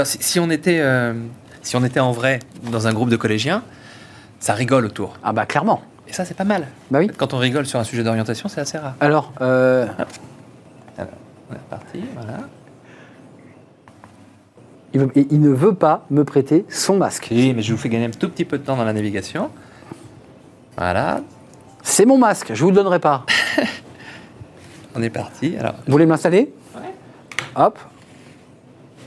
[0.04, 1.14] si, on était, euh,
[1.62, 3.64] si on était en vrai dans un groupe de collégiens,
[4.40, 5.18] ça rigole autour.
[5.24, 5.82] Ah bah clairement.
[6.08, 6.68] Et ça, c'est pas mal.
[6.90, 7.10] Bah oui.
[7.16, 8.96] Quand on rigole sur un sujet d'orientation, c'est assez rare.
[9.00, 9.88] Alors, euh...
[10.98, 11.12] Alors,
[11.50, 12.40] on est parti, voilà.
[14.94, 17.28] Il, ne veut pas me prêter son masque.
[17.30, 19.52] Oui, mais je vous fais gagner un tout petit peu de temps dans la navigation.
[20.76, 21.22] Voilà.
[21.84, 23.26] C'est mon masque, je vous le donnerai pas.
[24.96, 25.56] on est parti.
[25.60, 26.54] Alors, vous voulez m'installer?
[26.76, 26.94] Ouais.
[27.56, 27.78] Hop.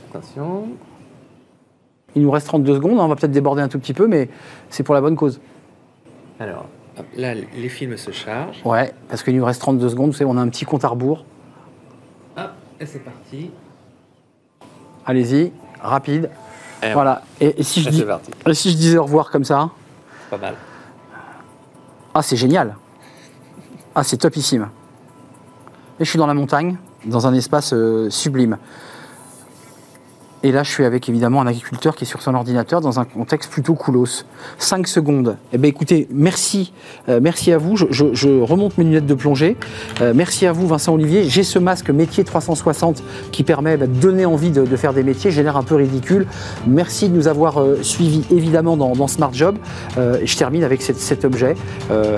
[0.09, 0.69] Attention.
[2.15, 4.29] Il nous reste 32 secondes, on va peut-être déborder un tout petit peu, mais
[4.69, 5.41] c'est pour la bonne cause.
[6.39, 6.67] Alors,
[7.15, 8.61] là, les films se chargent.
[8.65, 10.89] Ouais, parce qu'il nous reste 32 secondes, vous savez, on a un petit compte à
[10.89, 11.25] rebours.
[12.37, 13.51] Hop, et c'est parti.
[15.05, 16.29] Allez-y, rapide.
[16.93, 17.23] voilà.
[17.39, 18.03] Et, si je dis,
[18.45, 19.69] et si je disais au revoir comme ça
[20.29, 20.55] Pas mal.
[22.13, 22.75] Ah, c'est génial.
[23.95, 24.69] Ah, c'est topissime.
[25.99, 28.57] Et je suis dans la montagne, dans un espace euh, sublime.
[30.43, 33.05] Et là, je suis avec évidemment un agriculteur qui est sur son ordinateur dans un
[33.05, 34.25] contexte plutôt coolos.
[34.57, 35.37] 5 secondes.
[35.53, 36.73] Eh bien, écoutez, merci.
[37.09, 37.75] Euh, merci à vous.
[37.77, 39.55] Je, remonte mes lunettes de plongée.
[40.01, 41.25] Euh, merci à vous, Vincent Olivier.
[41.29, 45.29] J'ai ce masque métier 360 qui permet bah, de donner envie de, faire des métiers.
[45.29, 46.25] J'ai l'air un peu ridicule.
[46.65, 49.57] Merci de nous avoir euh, suivis évidemment dans, Smart Job.
[49.97, 51.55] je termine avec cet objet,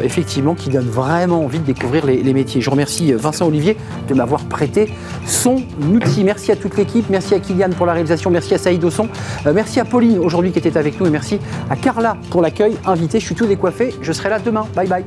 [0.04, 2.62] effectivement, qui donne vraiment envie de découvrir les, les métiers.
[2.62, 4.94] Je remercie Vincent Olivier de m'avoir prêté
[5.26, 5.62] son
[5.92, 6.24] outil.
[6.24, 7.10] Merci à toute l'équipe.
[7.10, 9.08] Merci à Kylian pour la réalisation Merci à Saïd Osson.
[9.46, 11.06] Euh, merci à Pauline aujourd'hui qui était avec nous.
[11.08, 11.40] Et merci
[11.70, 13.20] à Carla pour l'accueil invité.
[13.20, 13.94] Je suis tout décoiffé.
[14.02, 14.68] Je serai là demain.
[14.76, 15.06] Bye bye.